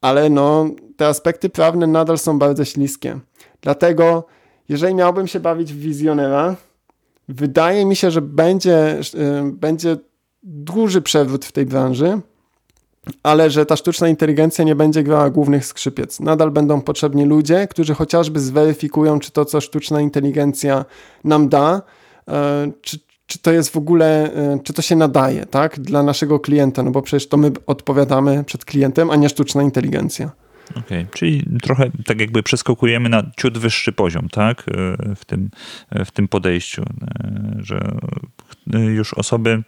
[0.00, 0.66] ale no,
[0.96, 3.20] te aspekty prawne nadal są bardzo śliskie.
[3.62, 4.24] Dlatego
[4.70, 6.56] jeżeli miałbym się bawić w wizjonera,
[7.28, 9.96] wydaje mi się, że będzie, y, będzie
[10.42, 12.20] duży przewrót w tej branży,
[13.22, 16.20] ale że ta sztuczna inteligencja nie będzie grała głównych skrzypiec.
[16.20, 20.84] Nadal będą potrzebni ludzie, którzy chociażby zweryfikują, czy to, co sztuczna inteligencja
[21.24, 21.82] nam da,
[22.28, 26.40] e, czy, czy to jest w ogóle, e, czy to się nadaje, tak, dla naszego
[26.40, 30.30] klienta, no bo przecież to my odpowiadamy przed klientem, a nie sztuczna inteligencja.
[30.70, 31.06] Okej, okay.
[31.14, 34.64] czyli trochę tak jakby przeskakujemy na ciut wyższy poziom, tak?
[34.68, 35.50] E, w tym,
[35.90, 37.98] e, w tym podejściu, e, że
[38.72, 39.62] już osoby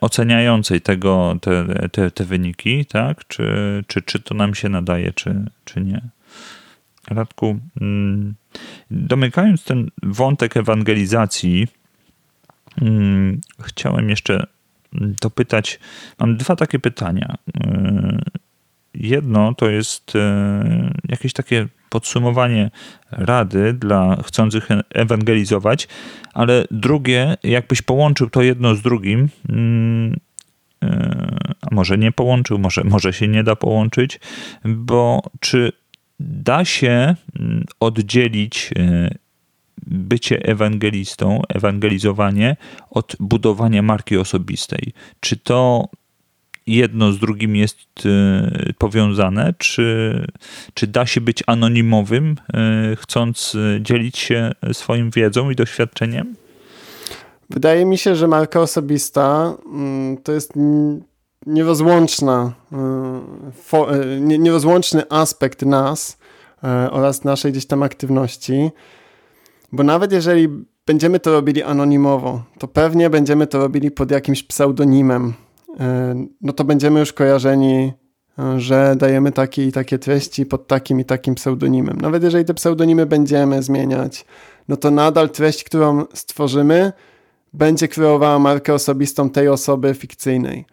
[0.00, 3.26] oceniającej tego, te, te, te wyniki, tak?
[3.28, 3.44] Czy,
[3.86, 6.00] czy, czy to nam się nadaje, czy, czy nie.
[7.08, 8.34] Radku, mm,
[8.90, 11.68] domykając ten wątek ewangelizacji,
[12.82, 14.46] mm, chciałem jeszcze
[15.20, 15.80] dopytać,
[16.18, 17.34] mam dwa takie pytania.
[18.94, 22.70] Jedno to jest e, jakieś takie podsumowanie
[23.10, 25.88] rady dla chcących e, ewangelizować,
[26.34, 30.16] ale drugie, jakbyś połączył to jedno z drugim, mm,
[30.84, 34.20] e, a może nie połączył, może, może się nie da połączyć,
[34.64, 35.72] bo czy
[36.20, 38.70] da się mm, oddzielić
[39.86, 42.56] bycie ewangelistą, ewangelizowanie
[42.90, 44.92] od budowania marki osobistej?
[45.20, 45.88] Czy to
[46.70, 49.54] jedno z drugim jest y, powiązane?
[49.58, 50.26] Czy,
[50.74, 52.36] czy da się być anonimowym,
[52.92, 56.34] y, chcąc y, dzielić się swoim wiedzą i doświadczeniem?
[57.50, 60.52] Wydaje mi się, że marka osobista mm, to jest
[61.46, 62.52] nierozłączna,
[64.20, 66.18] nierozłączny aspekt nas
[66.90, 68.70] oraz naszej gdzieś tam aktywności,
[69.72, 70.48] bo nawet jeżeli
[70.86, 75.34] będziemy to robili anonimowo, to pewnie będziemy to robili pod jakimś pseudonimem,
[76.40, 77.92] no to będziemy już kojarzeni
[78.56, 82.00] że dajemy takie i takie treści pod takim i takim pseudonimem.
[82.00, 84.24] Nawet jeżeli te pseudonimy będziemy zmieniać,
[84.68, 86.92] no to nadal treść, którą stworzymy,
[87.52, 90.64] będzie kreowała markę osobistą tej osoby fikcyjnej.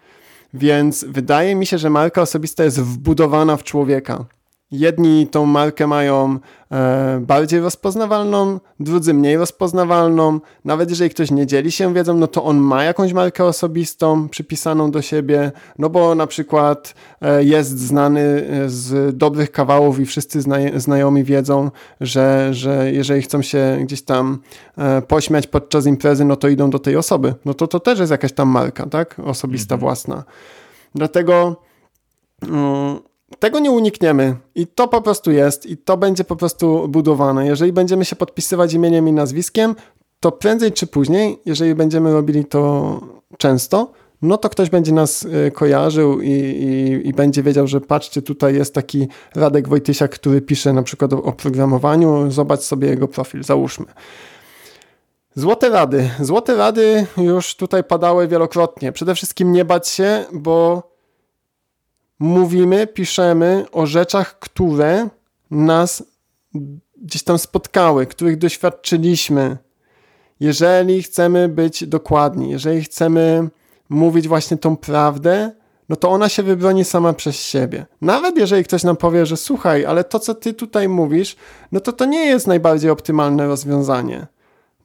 [0.53, 4.25] Więc wydaje mi się, że marka osobista jest wbudowana w człowieka.
[4.71, 6.39] Jedni tą markę mają
[6.71, 10.39] e, bardziej rozpoznawalną, drudzy mniej rozpoznawalną.
[10.65, 14.91] Nawet jeżeli ktoś nie dzieli się wiedzą, no to on ma jakąś markę osobistą przypisaną
[14.91, 20.41] do siebie, no bo na przykład e, jest znany e, z dobrych kawałów i wszyscy
[20.75, 24.39] znajomi wiedzą, że, że jeżeli chcą się gdzieś tam
[24.77, 27.35] e, pośmiać podczas imprezy, no to idą do tej osoby.
[27.45, 29.19] No to to też jest jakaś tam marka, tak?
[29.19, 29.79] Osobista, mhm.
[29.79, 30.23] własna.
[30.95, 31.61] Dlatego.
[32.43, 32.99] Mm,
[33.39, 37.47] tego nie unikniemy i to po prostu jest i to będzie po prostu budowane.
[37.47, 39.75] Jeżeli będziemy się podpisywać imieniem i nazwiskiem,
[40.19, 43.01] to prędzej czy później, jeżeli będziemy robili to
[43.37, 48.21] często, no to ktoś będzie nas y, kojarzył i, i, i, będzie wiedział, że patrzcie,
[48.21, 53.07] tutaj jest taki Radek Wojtysiak, który pisze na przykład o, o programowaniu, zobacz sobie jego
[53.07, 53.85] profil, załóżmy.
[55.35, 56.09] Złote rady.
[56.19, 58.91] Złote rady już tutaj padały wielokrotnie.
[58.91, 60.83] Przede wszystkim nie bać się, bo
[62.19, 65.09] mówimy, piszemy o rzeczach, które
[65.51, 66.03] nas
[67.01, 69.57] gdzieś tam spotkały, których doświadczyliśmy.
[70.39, 73.49] Jeżeli chcemy być dokładni, jeżeli chcemy
[73.89, 75.51] mówić właśnie tą prawdę,
[75.89, 77.85] no to ona się wybroni sama przez siebie.
[78.01, 81.35] Nawet jeżeli ktoś nam powie, że słuchaj, ale to, co ty tutaj mówisz,
[81.71, 84.27] no to to nie jest najbardziej optymalne rozwiązanie.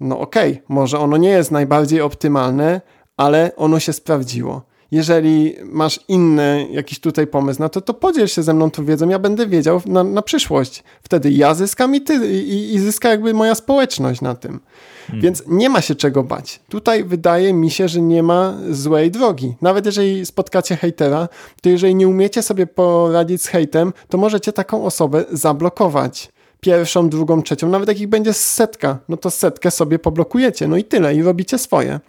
[0.00, 2.80] No okej, okay, może ono nie jest najbardziej optymalne,
[3.16, 8.42] ale ono się sprawdziło jeżeli masz inny jakiś tutaj pomysł na to, to podziel się
[8.42, 10.84] ze mną tą wiedzą, ja będę wiedział na, na przyszłość.
[11.02, 14.60] Wtedy ja zyskam i ty, i, i zyska jakby moja społeczność na tym.
[15.06, 15.22] Hmm.
[15.22, 16.60] Więc nie ma się czego bać.
[16.68, 19.54] Tutaj wydaje mi się, że nie ma złej drogi.
[19.62, 21.28] Nawet jeżeli spotkacie hejtera,
[21.62, 27.42] to jeżeli nie umiecie sobie poradzić z hejtem, to możecie taką osobę zablokować pierwszą, drugą,
[27.42, 31.22] trzecią, nawet jak ich będzie setka, no to setkę sobie poblokujecie, no i tyle, i
[31.22, 32.00] robicie swoje.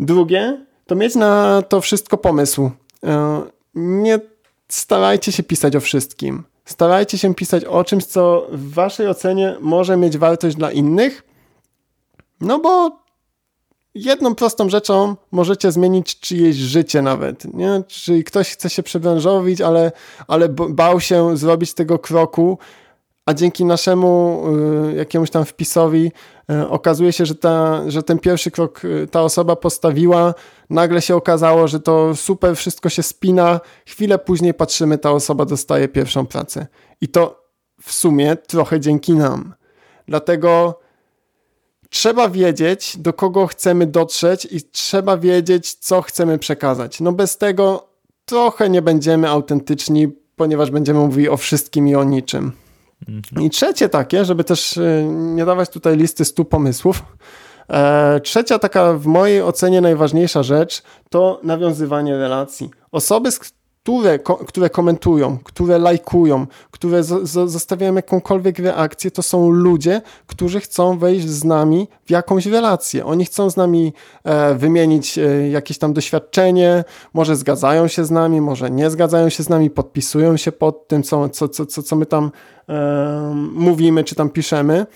[0.00, 2.70] Drugie, to mieć na to wszystko pomysł.
[3.04, 3.42] E,
[3.74, 4.20] nie
[4.68, 6.44] starajcie się pisać o wszystkim.
[6.64, 11.22] Starajcie się pisać o czymś, co w waszej ocenie może mieć wartość dla innych,
[12.40, 13.00] no bo
[13.94, 17.82] jedną prostą rzeczą możecie zmienić czyjeś życie nawet, nie?
[17.86, 19.92] Czyli ktoś chce się przebranżowić, ale,
[20.28, 22.58] ale bał się zrobić tego kroku,
[23.30, 24.42] a dzięki naszemu
[24.90, 26.12] y, jakiemuś tam wpisowi
[26.50, 30.34] y, okazuje się, że, ta, że ten pierwszy krok y, ta osoba postawiła,
[30.70, 35.88] nagle się okazało, że to super, wszystko się spina, chwilę później patrzymy, ta osoba dostaje
[35.88, 36.66] pierwszą pracę.
[37.00, 37.44] I to
[37.82, 39.54] w sumie trochę dzięki nam.
[40.08, 40.80] Dlatego
[41.90, 47.00] trzeba wiedzieć, do kogo chcemy dotrzeć i trzeba wiedzieć, co chcemy przekazać.
[47.00, 47.88] No bez tego
[48.24, 52.52] trochę nie będziemy autentyczni, ponieważ będziemy mówili o wszystkim i o niczym.
[53.40, 57.02] I trzecie takie, żeby też e, nie dawać tutaj listy stu pomysłów.
[57.70, 62.70] E, trzecia taka w mojej ocenie najważniejsza rzecz to nawiązywanie relacji.
[62.92, 67.02] Osoby, z które, które komentują, które lajkują, które
[67.46, 73.06] zostawiają jakąkolwiek reakcję, to są ludzie, którzy chcą wejść z nami w jakąś relację.
[73.06, 73.92] Oni chcą z nami
[74.24, 79.42] e, wymienić e, jakieś tam doświadczenie, może zgadzają się z nami, może nie zgadzają się
[79.42, 82.30] z nami, podpisują się pod tym, co, co, co, co my tam
[82.68, 84.86] e, mówimy, czy tam piszemy.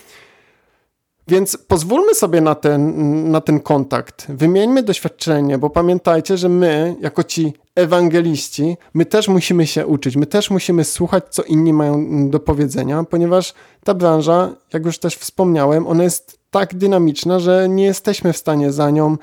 [1.27, 7.23] Więc pozwólmy sobie na ten, na ten kontakt, wymieńmy doświadczenie, bo pamiętajcie, że my, jako
[7.23, 12.39] ci ewangeliści, my też musimy się uczyć, my też musimy słuchać, co inni mają do
[12.39, 13.53] powiedzenia, ponieważ
[13.83, 18.71] ta branża, jak już też wspomniałem, ona jest tak dynamiczna, że nie jesteśmy w stanie
[18.71, 19.17] za nią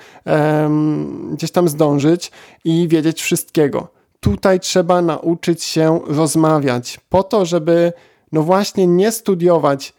[1.33, 2.33] gdzieś tam zdążyć
[2.65, 3.89] i wiedzieć wszystkiego.
[4.21, 7.93] Tutaj trzeba nauczyć się rozmawiać, po to, żeby
[8.33, 9.95] no właśnie nie studiować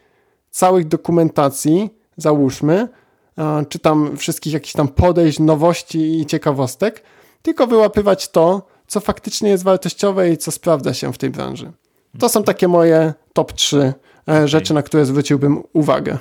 [0.54, 2.88] całych dokumentacji, załóżmy,
[3.70, 7.04] czy tam wszystkich jakichś tam podejść, nowości i ciekawostek,
[7.42, 11.72] tylko wyłapywać to, co faktycznie jest wartościowe i co sprawdza się w tej branży.
[12.20, 13.94] To są takie moje top 3 e,
[14.26, 14.48] okay.
[14.48, 16.18] rzeczy, na które zwróciłbym uwagę.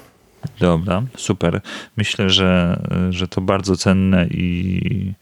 [0.60, 1.60] Dobra, super.
[1.96, 2.80] Myślę, że,
[3.10, 5.12] że to bardzo cenne i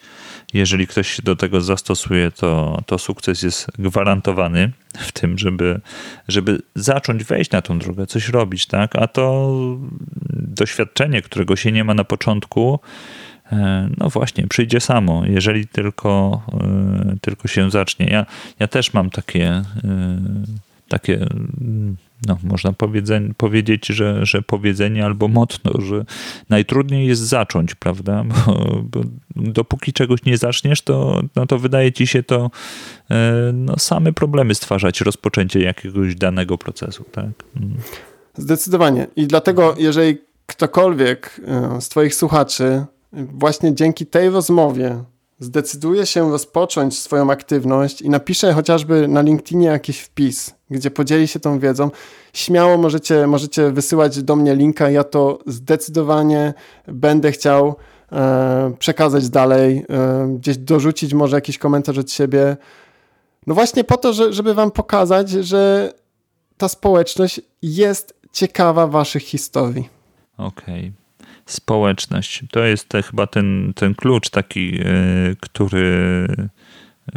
[0.54, 5.80] jeżeli ktoś się do tego zastosuje, to, to sukces jest gwarantowany w tym, żeby,
[6.28, 8.96] żeby zacząć wejść na tą drogę, coś robić, tak?
[8.96, 9.50] A to
[10.32, 12.80] doświadczenie, którego się nie ma na początku,
[13.52, 18.06] E, no właśnie, przyjdzie samo, jeżeli tylko, e, tylko się zacznie.
[18.06, 18.26] Ja,
[18.58, 19.64] ja też mam takie, e,
[20.90, 21.26] takie
[22.26, 22.72] no, można
[23.36, 26.04] powiedzieć, że, że powiedzenie albo motto, że
[26.48, 28.24] najtrudniej jest zacząć, prawda?
[28.46, 29.00] Bo, bo
[29.36, 32.50] dopóki czegoś nie zaczniesz, to, no to wydaje ci się to
[33.52, 37.30] no, same problemy stwarzać, rozpoczęcie jakiegoś danego procesu, tak?
[37.56, 37.76] Mm.
[38.36, 39.06] Zdecydowanie.
[39.16, 41.40] I dlatego, jeżeli ktokolwiek
[41.80, 45.04] z Twoich słuchaczy właśnie dzięki tej rozmowie
[45.40, 51.40] zdecyduje się rozpocząć swoją aktywność i napisze chociażby na LinkedInie jakiś wpis, gdzie podzieli się
[51.40, 51.90] tą wiedzą,
[52.32, 54.90] śmiało możecie, możecie wysyłać do mnie linka.
[54.90, 56.54] Ja to zdecydowanie
[56.86, 57.74] będę chciał
[58.12, 62.56] e, przekazać dalej, e, gdzieś dorzucić może jakiś komentarz od siebie.
[63.46, 65.92] No właśnie po to, że, żeby wam pokazać, że
[66.56, 69.88] ta społeczność jest ciekawa waszych historii.
[70.38, 70.80] Okej.
[70.80, 70.99] Okay
[71.52, 72.42] społeczność.
[72.50, 74.84] To jest te, chyba ten, ten klucz taki, e,
[75.40, 76.26] który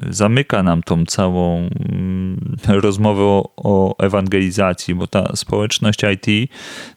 [0.10, 2.40] zamyka nam tą całą mm,
[2.86, 3.24] rozmowę
[3.58, 6.52] o, ewangelizacji, bo ta społeczność IT,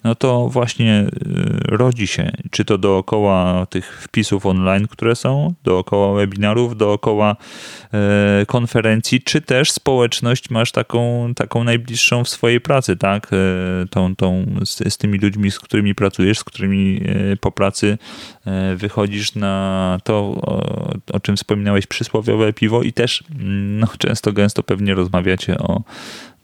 [0.04, 1.10] no to właśnie y,
[1.64, 7.36] rodzi się, czy to dookoła tych wpisów online, które są, dookoła webinarów, dookoła
[7.92, 13.30] e, konferencji, czy też społeczność masz taką, taką najbliższą w swojej pracy, tak?
[13.32, 17.00] E, tą, tą, z, z tymi ludźmi, z którymi pracujesz, z którymi
[17.40, 17.98] po pracy
[18.76, 20.14] wychodzisz na to,
[21.12, 25.82] o, czym wspominałeś, przysłowiowe piwo i też mm, no, często, gęsto pewnie rozmawiacie o,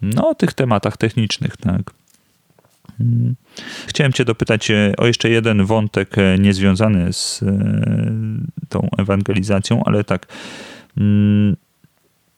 [0.03, 1.91] no, tych tematach technicznych, tak.
[3.01, 3.35] Mm.
[3.87, 7.47] Chciałem Cię dopytać e, o jeszcze jeden wątek e, niezwiązany z e,
[8.69, 10.27] tą ewangelizacją, ale tak.
[10.97, 11.57] Mm,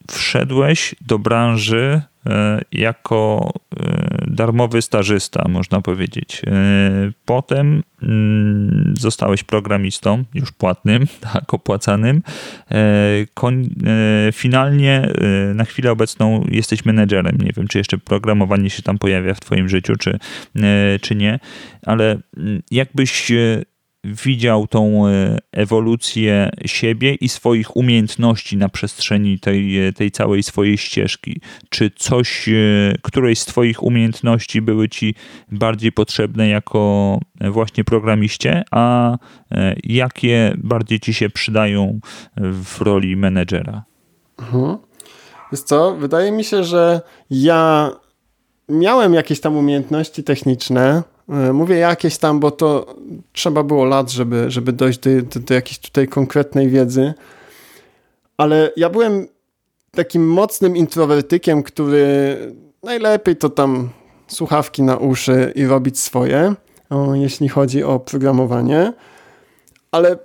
[0.08, 6.42] wszedłeś do branży E, jako e, darmowy stażysta, można powiedzieć.
[6.46, 6.50] E,
[7.24, 12.22] potem mm, zostałeś programistą, już płatnym, tak, opłacanym.
[14.32, 15.08] Finalnie
[15.54, 17.38] na chwilę obecną jesteś menedżerem.
[17.38, 20.18] Nie wiem, czy jeszcze programowanie się tam pojawia w Twoim życiu, czy,
[21.00, 21.38] czy nie,
[21.82, 23.32] ale mm, jakbyś
[24.04, 30.78] widział tą e, ewolucję siebie i swoich umiejętności na przestrzeni tej, e, tej całej swojej
[30.78, 31.40] ścieżki?
[31.68, 32.52] Czy coś, e,
[33.02, 35.14] któreś z Twoich umiejętności były Ci
[35.52, 39.16] bardziej potrzebne jako właśnie programiście, a
[39.84, 42.00] jakie bardziej Ci się przydają
[42.36, 43.84] w roli menedżera?
[44.38, 44.76] Mhm.
[45.52, 47.00] Wiesz co, wydaje mi się, że
[47.30, 47.90] ja
[48.68, 52.94] miałem jakieś tam umiejętności techniczne, mówię jakieś tam, bo to
[53.32, 57.14] trzeba było lat, żeby, żeby dojść do, do, do jakiejś tutaj konkretnej wiedzy.
[58.36, 59.28] Ale ja byłem
[59.90, 62.36] takim mocnym introwertykiem, który
[62.82, 63.90] najlepiej to tam
[64.26, 66.54] słuchawki na uszy i robić swoje,
[67.14, 68.92] jeśli chodzi o programowanie.
[69.90, 70.18] Ale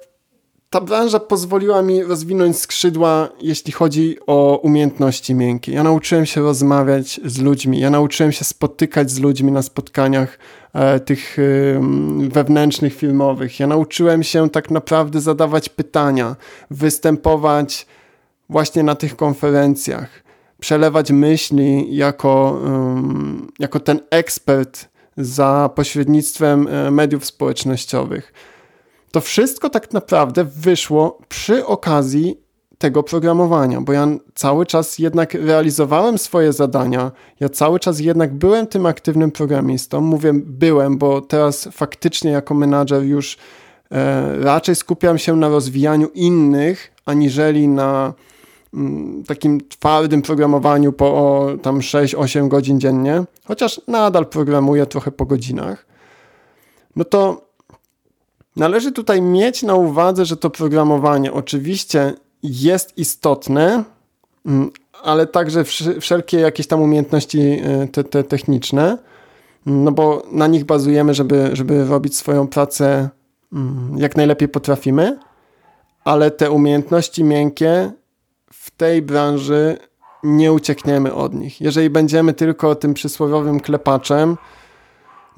[0.69, 5.71] ta branża pozwoliła mi rozwinąć skrzydła, jeśli chodzi o umiejętności miękkie.
[5.71, 10.39] Ja nauczyłem się rozmawiać z ludźmi, ja nauczyłem się spotykać z ludźmi na spotkaniach
[10.73, 11.41] e, tych e,
[12.29, 13.59] wewnętrznych, filmowych.
[13.59, 16.35] Ja nauczyłem się tak naprawdę zadawać pytania,
[16.71, 17.87] występować
[18.49, 20.23] właśnie na tych konferencjach,
[20.59, 28.33] przelewać myśli jako, um, jako ten ekspert za pośrednictwem e, mediów społecznościowych
[29.11, 32.37] to wszystko tak naprawdę wyszło przy okazji
[32.79, 38.67] tego programowania, bo ja cały czas jednak realizowałem swoje zadania, ja cały czas jednak byłem
[38.67, 40.01] tym aktywnym programistą.
[40.01, 43.37] Mówię byłem, bo teraz faktycznie jako menadżer już
[43.91, 48.13] e, raczej skupiam się na rozwijaniu innych, aniżeli na
[48.73, 55.25] mm, takim twardym programowaniu po o, tam 6-8 godzin dziennie, chociaż nadal programuję trochę po
[55.25, 55.85] godzinach.
[56.95, 57.48] No to
[58.55, 63.83] Należy tutaj mieć na uwadze, że to programowanie oczywiście jest istotne,
[64.45, 64.71] mm,
[65.03, 65.63] ale także
[66.01, 68.97] wszelkie jakieś tam umiejętności e, te, te techniczne,
[69.67, 73.09] mm, no bo na nich bazujemy, żeby, żeby robić swoją pracę
[73.53, 75.19] mm, jak najlepiej potrafimy,
[76.03, 77.91] ale te umiejętności miękkie
[78.53, 79.77] w tej branży
[80.23, 81.61] nie uciekniemy od nich.
[81.61, 84.37] Jeżeli będziemy tylko tym przysłowiowym klepaczem,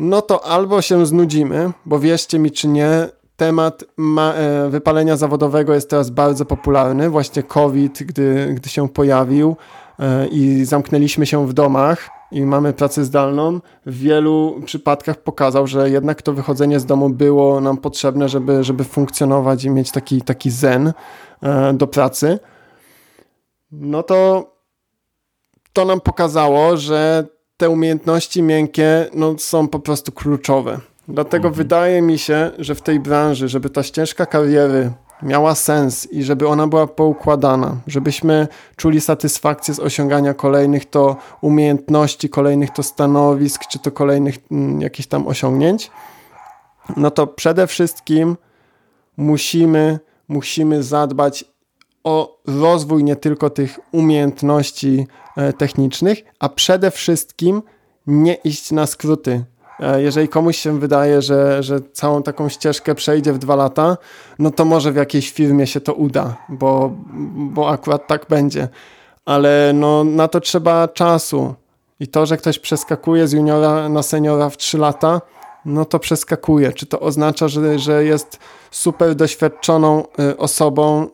[0.01, 5.73] no to albo się znudzimy, bo wierzcie mi czy nie, temat ma, e, wypalenia zawodowego
[5.73, 7.09] jest teraz bardzo popularny.
[7.09, 9.55] Właśnie COVID, gdy, gdy się pojawił
[9.99, 15.89] e, i zamknęliśmy się w domach i mamy pracę zdalną, w wielu przypadkach pokazał, że
[15.89, 20.51] jednak to wychodzenie z domu było nam potrzebne, żeby, żeby funkcjonować i mieć taki, taki
[20.51, 20.93] zen
[21.43, 22.39] e, do pracy.
[23.71, 24.51] No to
[25.73, 27.27] to nam pokazało, że
[27.61, 30.79] te umiejętności miękkie no, są po prostu kluczowe.
[31.07, 31.53] Dlatego mhm.
[31.53, 34.91] wydaje mi się, że w tej branży, żeby ta ścieżka kariery
[35.23, 42.29] miała sens i żeby ona była poukładana, żebyśmy czuli satysfakcję z osiągania kolejnych to umiejętności,
[42.29, 45.91] kolejnych to stanowisk, czy to kolejnych mm, jakichś tam osiągnięć,
[46.97, 48.37] no to przede wszystkim
[49.17, 51.45] musimy, musimy zadbać
[52.03, 57.61] o rozwój nie tylko tych umiejętności e, technicznych, a przede wszystkim
[58.07, 59.43] nie iść na skróty.
[59.79, 63.97] E, jeżeli komuś się wydaje, że, że całą taką ścieżkę przejdzie w dwa lata,
[64.39, 66.91] no to może w jakiejś firmie się to uda, bo,
[67.35, 68.67] bo akurat tak będzie.
[69.25, 71.55] Ale no, na to trzeba czasu.
[71.99, 75.21] I to, że ktoś przeskakuje z juniora na seniora w trzy lata,
[75.65, 76.73] no to przeskakuje.
[76.73, 78.39] Czy to oznacza, że, że jest
[78.71, 81.07] super doświadczoną y, osobą,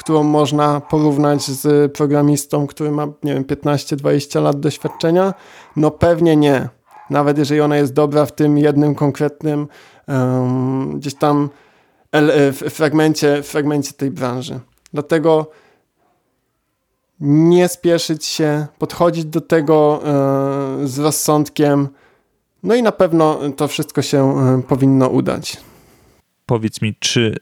[0.00, 5.34] którą można porównać z programistą, który ma, nie wiem, 15-20 lat doświadczenia?
[5.76, 6.68] No pewnie nie
[7.10, 9.68] nawet jeżeli ona jest dobra w tym jednym konkretnym
[10.08, 11.50] um, gdzieś tam
[12.12, 14.60] e, fragmencie, fragmencie tej branży.
[14.92, 15.50] Dlatego
[17.20, 21.88] nie spieszyć się, podchodzić do tego e, z rozsądkiem,
[22.62, 25.56] no i na pewno to wszystko się e, powinno udać.
[26.46, 27.36] Powiedz mi, czy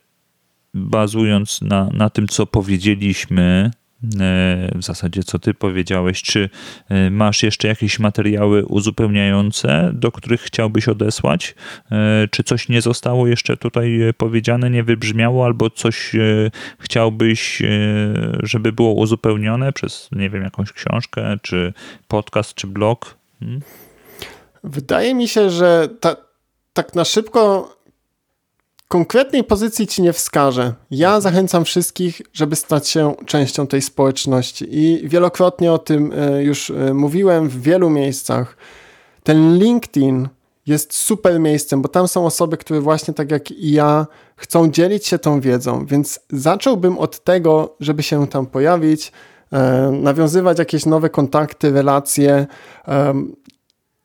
[0.79, 3.71] bazując na, na tym, co powiedzieliśmy,
[4.05, 6.51] E, w zasadzie co ty powiedziałeś, czy
[6.89, 11.55] e, masz jeszcze jakieś materiały uzupełniające, do których chciałbyś odesłać?
[11.93, 16.13] E, czy coś nie zostało jeszcze tutaj powiedziane, nie wybrzmiało, albo coś
[16.79, 17.63] chciałbyś,
[18.43, 21.73] żeby było uzupełnione przez, nie wiem, jakąś książkę, czy
[22.09, 23.17] podcast, czy blog?
[23.41, 23.61] Hmm?
[24.65, 26.17] Wydaje mi się, że ta,
[26.73, 27.69] tak na szybko
[28.89, 30.75] konkretnej pozycji ci nie wskażę.
[30.91, 36.71] Ja zachęcam wszystkich, żeby stać się częścią tej społeczności i wielokrotnie o tym e, już
[36.71, 38.57] e, mówiłem w wielu miejscach.
[39.23, 40.29] Ten LinkedIn
[40.67, 45.07] jest super miejscem, bo tam są osoby, które właśnie tak jak i ja chcą dzielić
[45.07, 49.13] się tą wiedzą, więc zacząłbym od tego, żeby się tam pojawić,
[49.53, 52.47] e, nawiązywać jakieś nowe kontakty, relacje,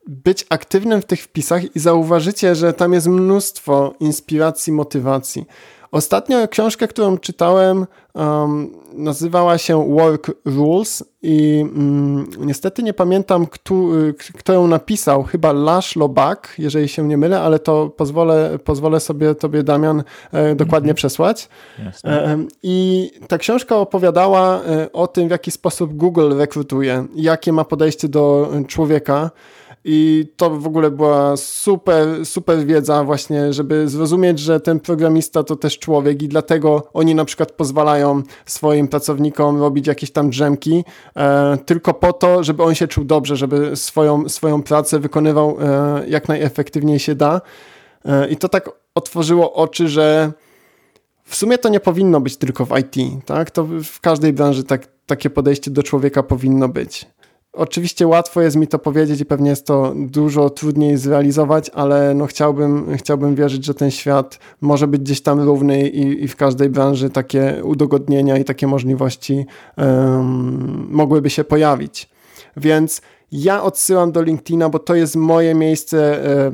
[0.07, 5.45] być aktywnym w tych wpisach i zauważycie, że tam jest mnóstwo inspiracji, motywacji.
[5.93, 13.75] Ostatnio książkę, którą czytałem, um, nazywała się Work Rules i um, niestety nie pamiętam, kto,
[14.37, 15.23] kto ją napisał.
[15.23, 20.55] Chyba Lash Lobak, jeżeli się nie mylę, ale to pozwolę, pozwolę sobie tobie, Damian, e,
[20.55, 20.97] dokładnie mm -hmm.
[20.97, 21.49] przesłać.
[22.03, 27.63] E, I ta książka opowiadała e, o tym, w jaki sposób Google rekrutuje, jakie ma
[27.63, 29.31] podejście do człowieka.
[29.86, 35.55] I to w ogóle była super, super wiedza właśnie, żeby zrozumieć, że ten programista to
[35.55, 40.84] też człowiek i dlatego oni na przykład pozwalają swoim pracownikom robić jakieś tam drzemki
[41.15, 46.03] e, tylko po to, żeby on się czuł dobrze, żeby swoją, swoją pracę wykonywał e,
[46.07, 47.41] jak najefektywniej się da.
[48.05, 50.31] E, I to tak otworzyło oczy, że
[51.23, 53.51] w sumie to nie powinno być tylko w IT, tak?
[53.51, 57.07] To w każdej branży tak, takie podejście do człowieka powinno być.
[57.53, 62.25] Oczywiście łatwo jest mi to powiedzieć i pewnie jest to dużo trudniej zrealizować, ale no
[62.25, 66.69] chciałbym, chciałbym wierzyć, że ten świat może być gdzieś tam równy i, i w każdej
[66.69, 69.45] branży takie udogodnienia i takie możliwości
[69.77, 72.09] um, mogłyby się pojawić.
[72.57, 73.01] Więc
[73.31, 76.51] ja odsyłam do LinkedIna, bo to jest moje miejsce e,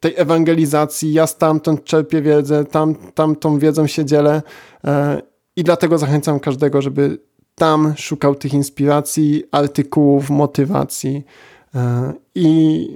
[0.00, 1.12] tej ewangelizacji.
[1.12, 4.42] Ja stamtąd czerpię wiedzę, tam, tam tą wiedzą się dzielę
[4.84, 5.22] e,
[5.56, 7.27] i dlatego zachęcam każdego, żeby
[7.58, 11.24] tam szukał tych inspiracji, artykułów, motywacji
[11.74, 12.88] e, i,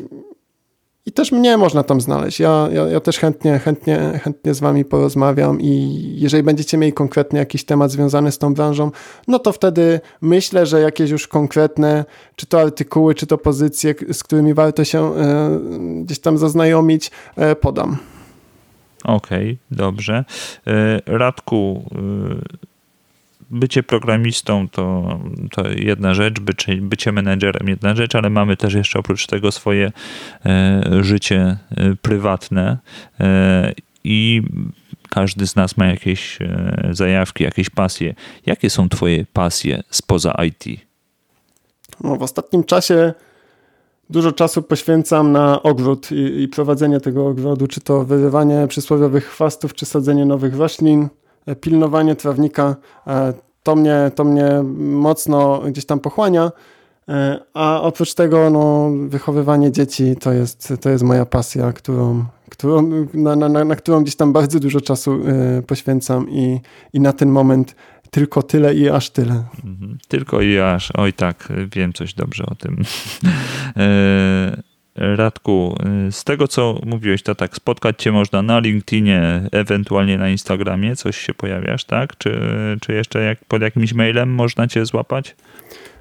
[1.07, 2.41] i też mnie można tam znaleźć.
[2.41, 7.39] Ja, ja, ja, też chętnie, chętnie, chętnie z wami porozmawiam i jeżeli będziecie mieli konkretnie
[7.39, 8.91] jakiś temat związany z tą branżą,
[9.29, 12.05] no to wtedy myślę, że jakieś już konkretne,
[12.37, 15.61] czy to artykuły, czy to pozycje, z którymi warto się e,
[16.05, 17.97] gdzieś tam zaznajomić, e, podam.
[19.05, 20.25] Okej, okay, dobrze.
[21.07, 21.83] Radku,
[23.53, 25.19] bycie programistą to,
[25.51, 29.93] to jedna rzecz, bycie, bycie menedżerem jedna rzecz, ale mamy też jeszcze oprócz tego swoje
[30.47, 32.79] e, życie e, prywatne
[33.21, 33.73] e,
[34.05, 34.43] i
[35.09, 36.39] każdy z nas ma jakieś
[36.91, 38.15] zajawki, jakieś pasje.
[38.47, 40.81] Jakie są twoje pasje spoza IT?
[42.01, 43.15] No, w ostatnim czasie
[44.11, 49.75] dużo czasu poświęcam na ogród i, i prowadzenie tego ogrodu, czy to wyrywanie przysłowiowych chwastów,
[49.75, 51.09] czy sadzenie nowych roślin
[51.61, 52.76] pilnowanie trawnika,
[53.07, 53.32] e,
[53.62, 56.53] to mnie, to mnie mocno gdzieś tam pochłania.
[57.09, 63.07] E, a oprócz tego, no, wychowywanie dzieci to jest, to jest moja pasja, którą, którą,
[63.14, 66.61] na, na, na którą gdzieś tam bardzo dużo czasu e, poświęcam i,
[66.93, 67.74] i na ten moment
[68.11, 69.45] tylko tyle i aż tyle.
[69.64, 69.99] Mhm.
[70.09, 70.90] Tylko i aż.
[70.95, 72.76] Oj tak, wiem coś dobrze o tym.
[74.95, 75.76] Radku,
[76.09, 80.97] y, z tego co mówiłeś, to tak, spotkać cię można na LinkedInie, ewentualnie na Instagramie,
[80.97, 82.18] coś się pojawiasz, tak?
[82.18, 82.40] Czy,
[82.80, 85.36] czy jeszcze jak, pod jakimś mailem można cię złapać?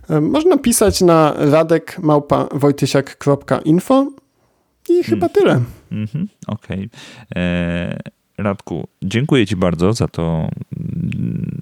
[0.09, 4.07] E, można pisać na radek.wojtysiak.info
[4.89, 5.61] i chyba tyle.
[5.91, 6.89] Mhm, Okej.
[7.35, 7.99] E,
[8.37, 10.49] Radku, dziękuję Ci bardzo za to,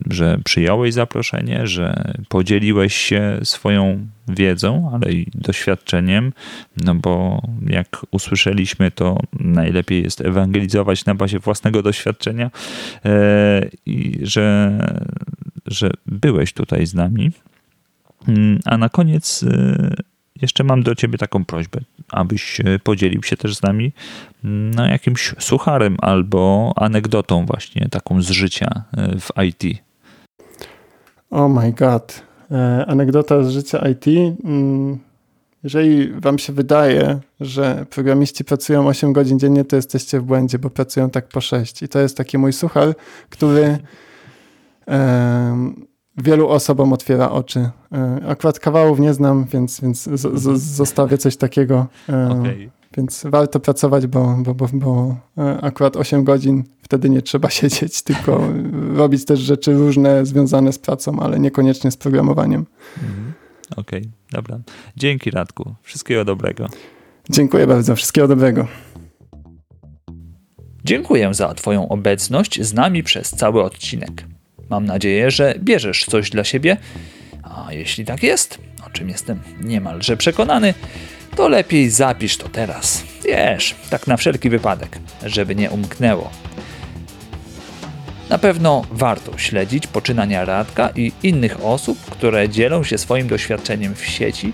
[0.09, 6.33] że przyjąłeś zaproszenie, że podzieliłeś się swoją wiedzą, ale i doświadczeniem,
[6.85, 12.51] no bo jak usłyszeliśmy, to najlepiej jest ewangelizować na bazie własnego doświadczenia
[13.05, 14.79] e, i że,
[15.65, 17.31] że byłeś tutaj z nami.
[18.27, 19.93] Mm, A na koniec e,
[20.41, 21.81] jeszcze mam do ciebie taką prośbę,
[22.11, 23.93] abyś e, podzielił się też z nami
[24.43, 29.79] mm, no, jakimś sucharem albo anegdotą właśnie taką z życia e, w IT.
[31.29, 32.21] Oh my god.
[32.51, 34.05] E, anegdota z życia IT.
[34.43, 34.99] Mm,
[35.63, 40.69] Jeżeli wam się wydaje, że programiści pracują 8 godzin dziennie, to jesteście w błędzie, bo
[40.69, 41.81] pracują tak po 6.
[41.81, 42.93] I to jest taki mój suchar,
[43.29, 43.77] który
[46.23, 47.69] wielu osobom otwiera oczy.
[47.91, 51.87] E, Akurat kawałów nie znam, więc, więc z, z, zostawię coś takiego.
[52.09, 52.71] E, Okej.
[52.97, 58.01] Więc warto pracować, bo, bo, bo, bo e, akurat 8 godzin wtedy nie trzeba siedzieć,
[58.01, 58.41] tylko
[58.93, 62.65] robić też rzeczy różne związane z pracą, ale niekoniecznie z programowaniem.
[63.03, 63.33] Mhm.
[63.77, 64.59] Okej, dobra.
[64.97, 65.75] Dzięki Radku.
[65.83, 66.67] Wszystkiego dobrego.
[67.29, 67.95] Dziękuję bardzo.
[67.95, 68.67] Wszystkiego dobrego.
[70.83, 74.25] Dziękuję za Twoją obecność z nami przez cały odcinek.
[74.69, 76.77] Mam nadzieję, że bierzesz coś dla siebie,
[77.43, 78.57] a jeśli tak jest,
[78.87, 80.73] o czym jestem niemalże przekonany,
[81.35, 83.03] to lepiej zapisz to teraz.
[83.25, 86.29] Wiesz, tak na wszelki wypadek, żeby nie umknęło.
[88.29, 94.05] Na pewno warto śledzić poczynania Radka i innych osób, które dzielą się swoim doświadczeniem w
[94.05, 94.53] sieci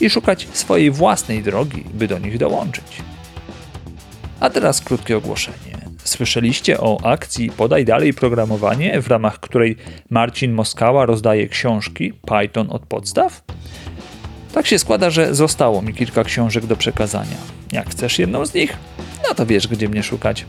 [0.00, 3.02] i szukać swojej własnej drogi, by do nich dołączyć.
[4.40, 5.69] A teraz krótkie ogłoszenie.
[6.04, 9.76] Słyszeliście o akcji Podaj dalej programowanie, w ramach której
[10.10, 13.42] Marcin Moskała rozdaje książki Python od podstaw?
[14.54, 17.36] Tak się składa, że zostało mi kilka książek do przekazania.
[17.72, 18.76] Jak chcesz jedną z nich,
[19.28, 20.46] no to wiesz, gdzie mnie szukać.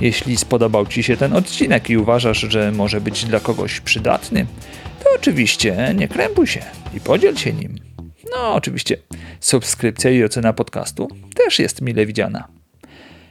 [0.00, 4.46] Jeśli spodobał Ci się ten odcinek i uważasz, że może być dla kogoś przydatny,
[5.04, 6.62] to oczywiście nie krępuj się
[6.96, 7.78] i podziel się nim.
[8.30, 8.96] No, oczywiście,
[9.40, 12.61] subskrypcja i ocena podcastu też jest mile widziana.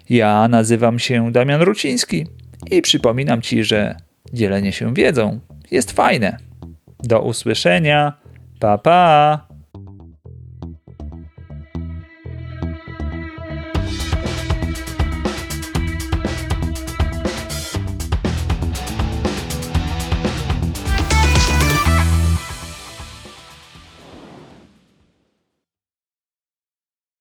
[0.09, 2.27] Ja nazywam się Damian Ruciński
[2.71, 3.95] i przypominam Ci, że
[4.33, 5.39] dzielenie się wiedzą
[5.71, 6.37] jest fajne.
[7.03, 8.13] Do usłyszenia.
[8.59, 9.50] Pa pa!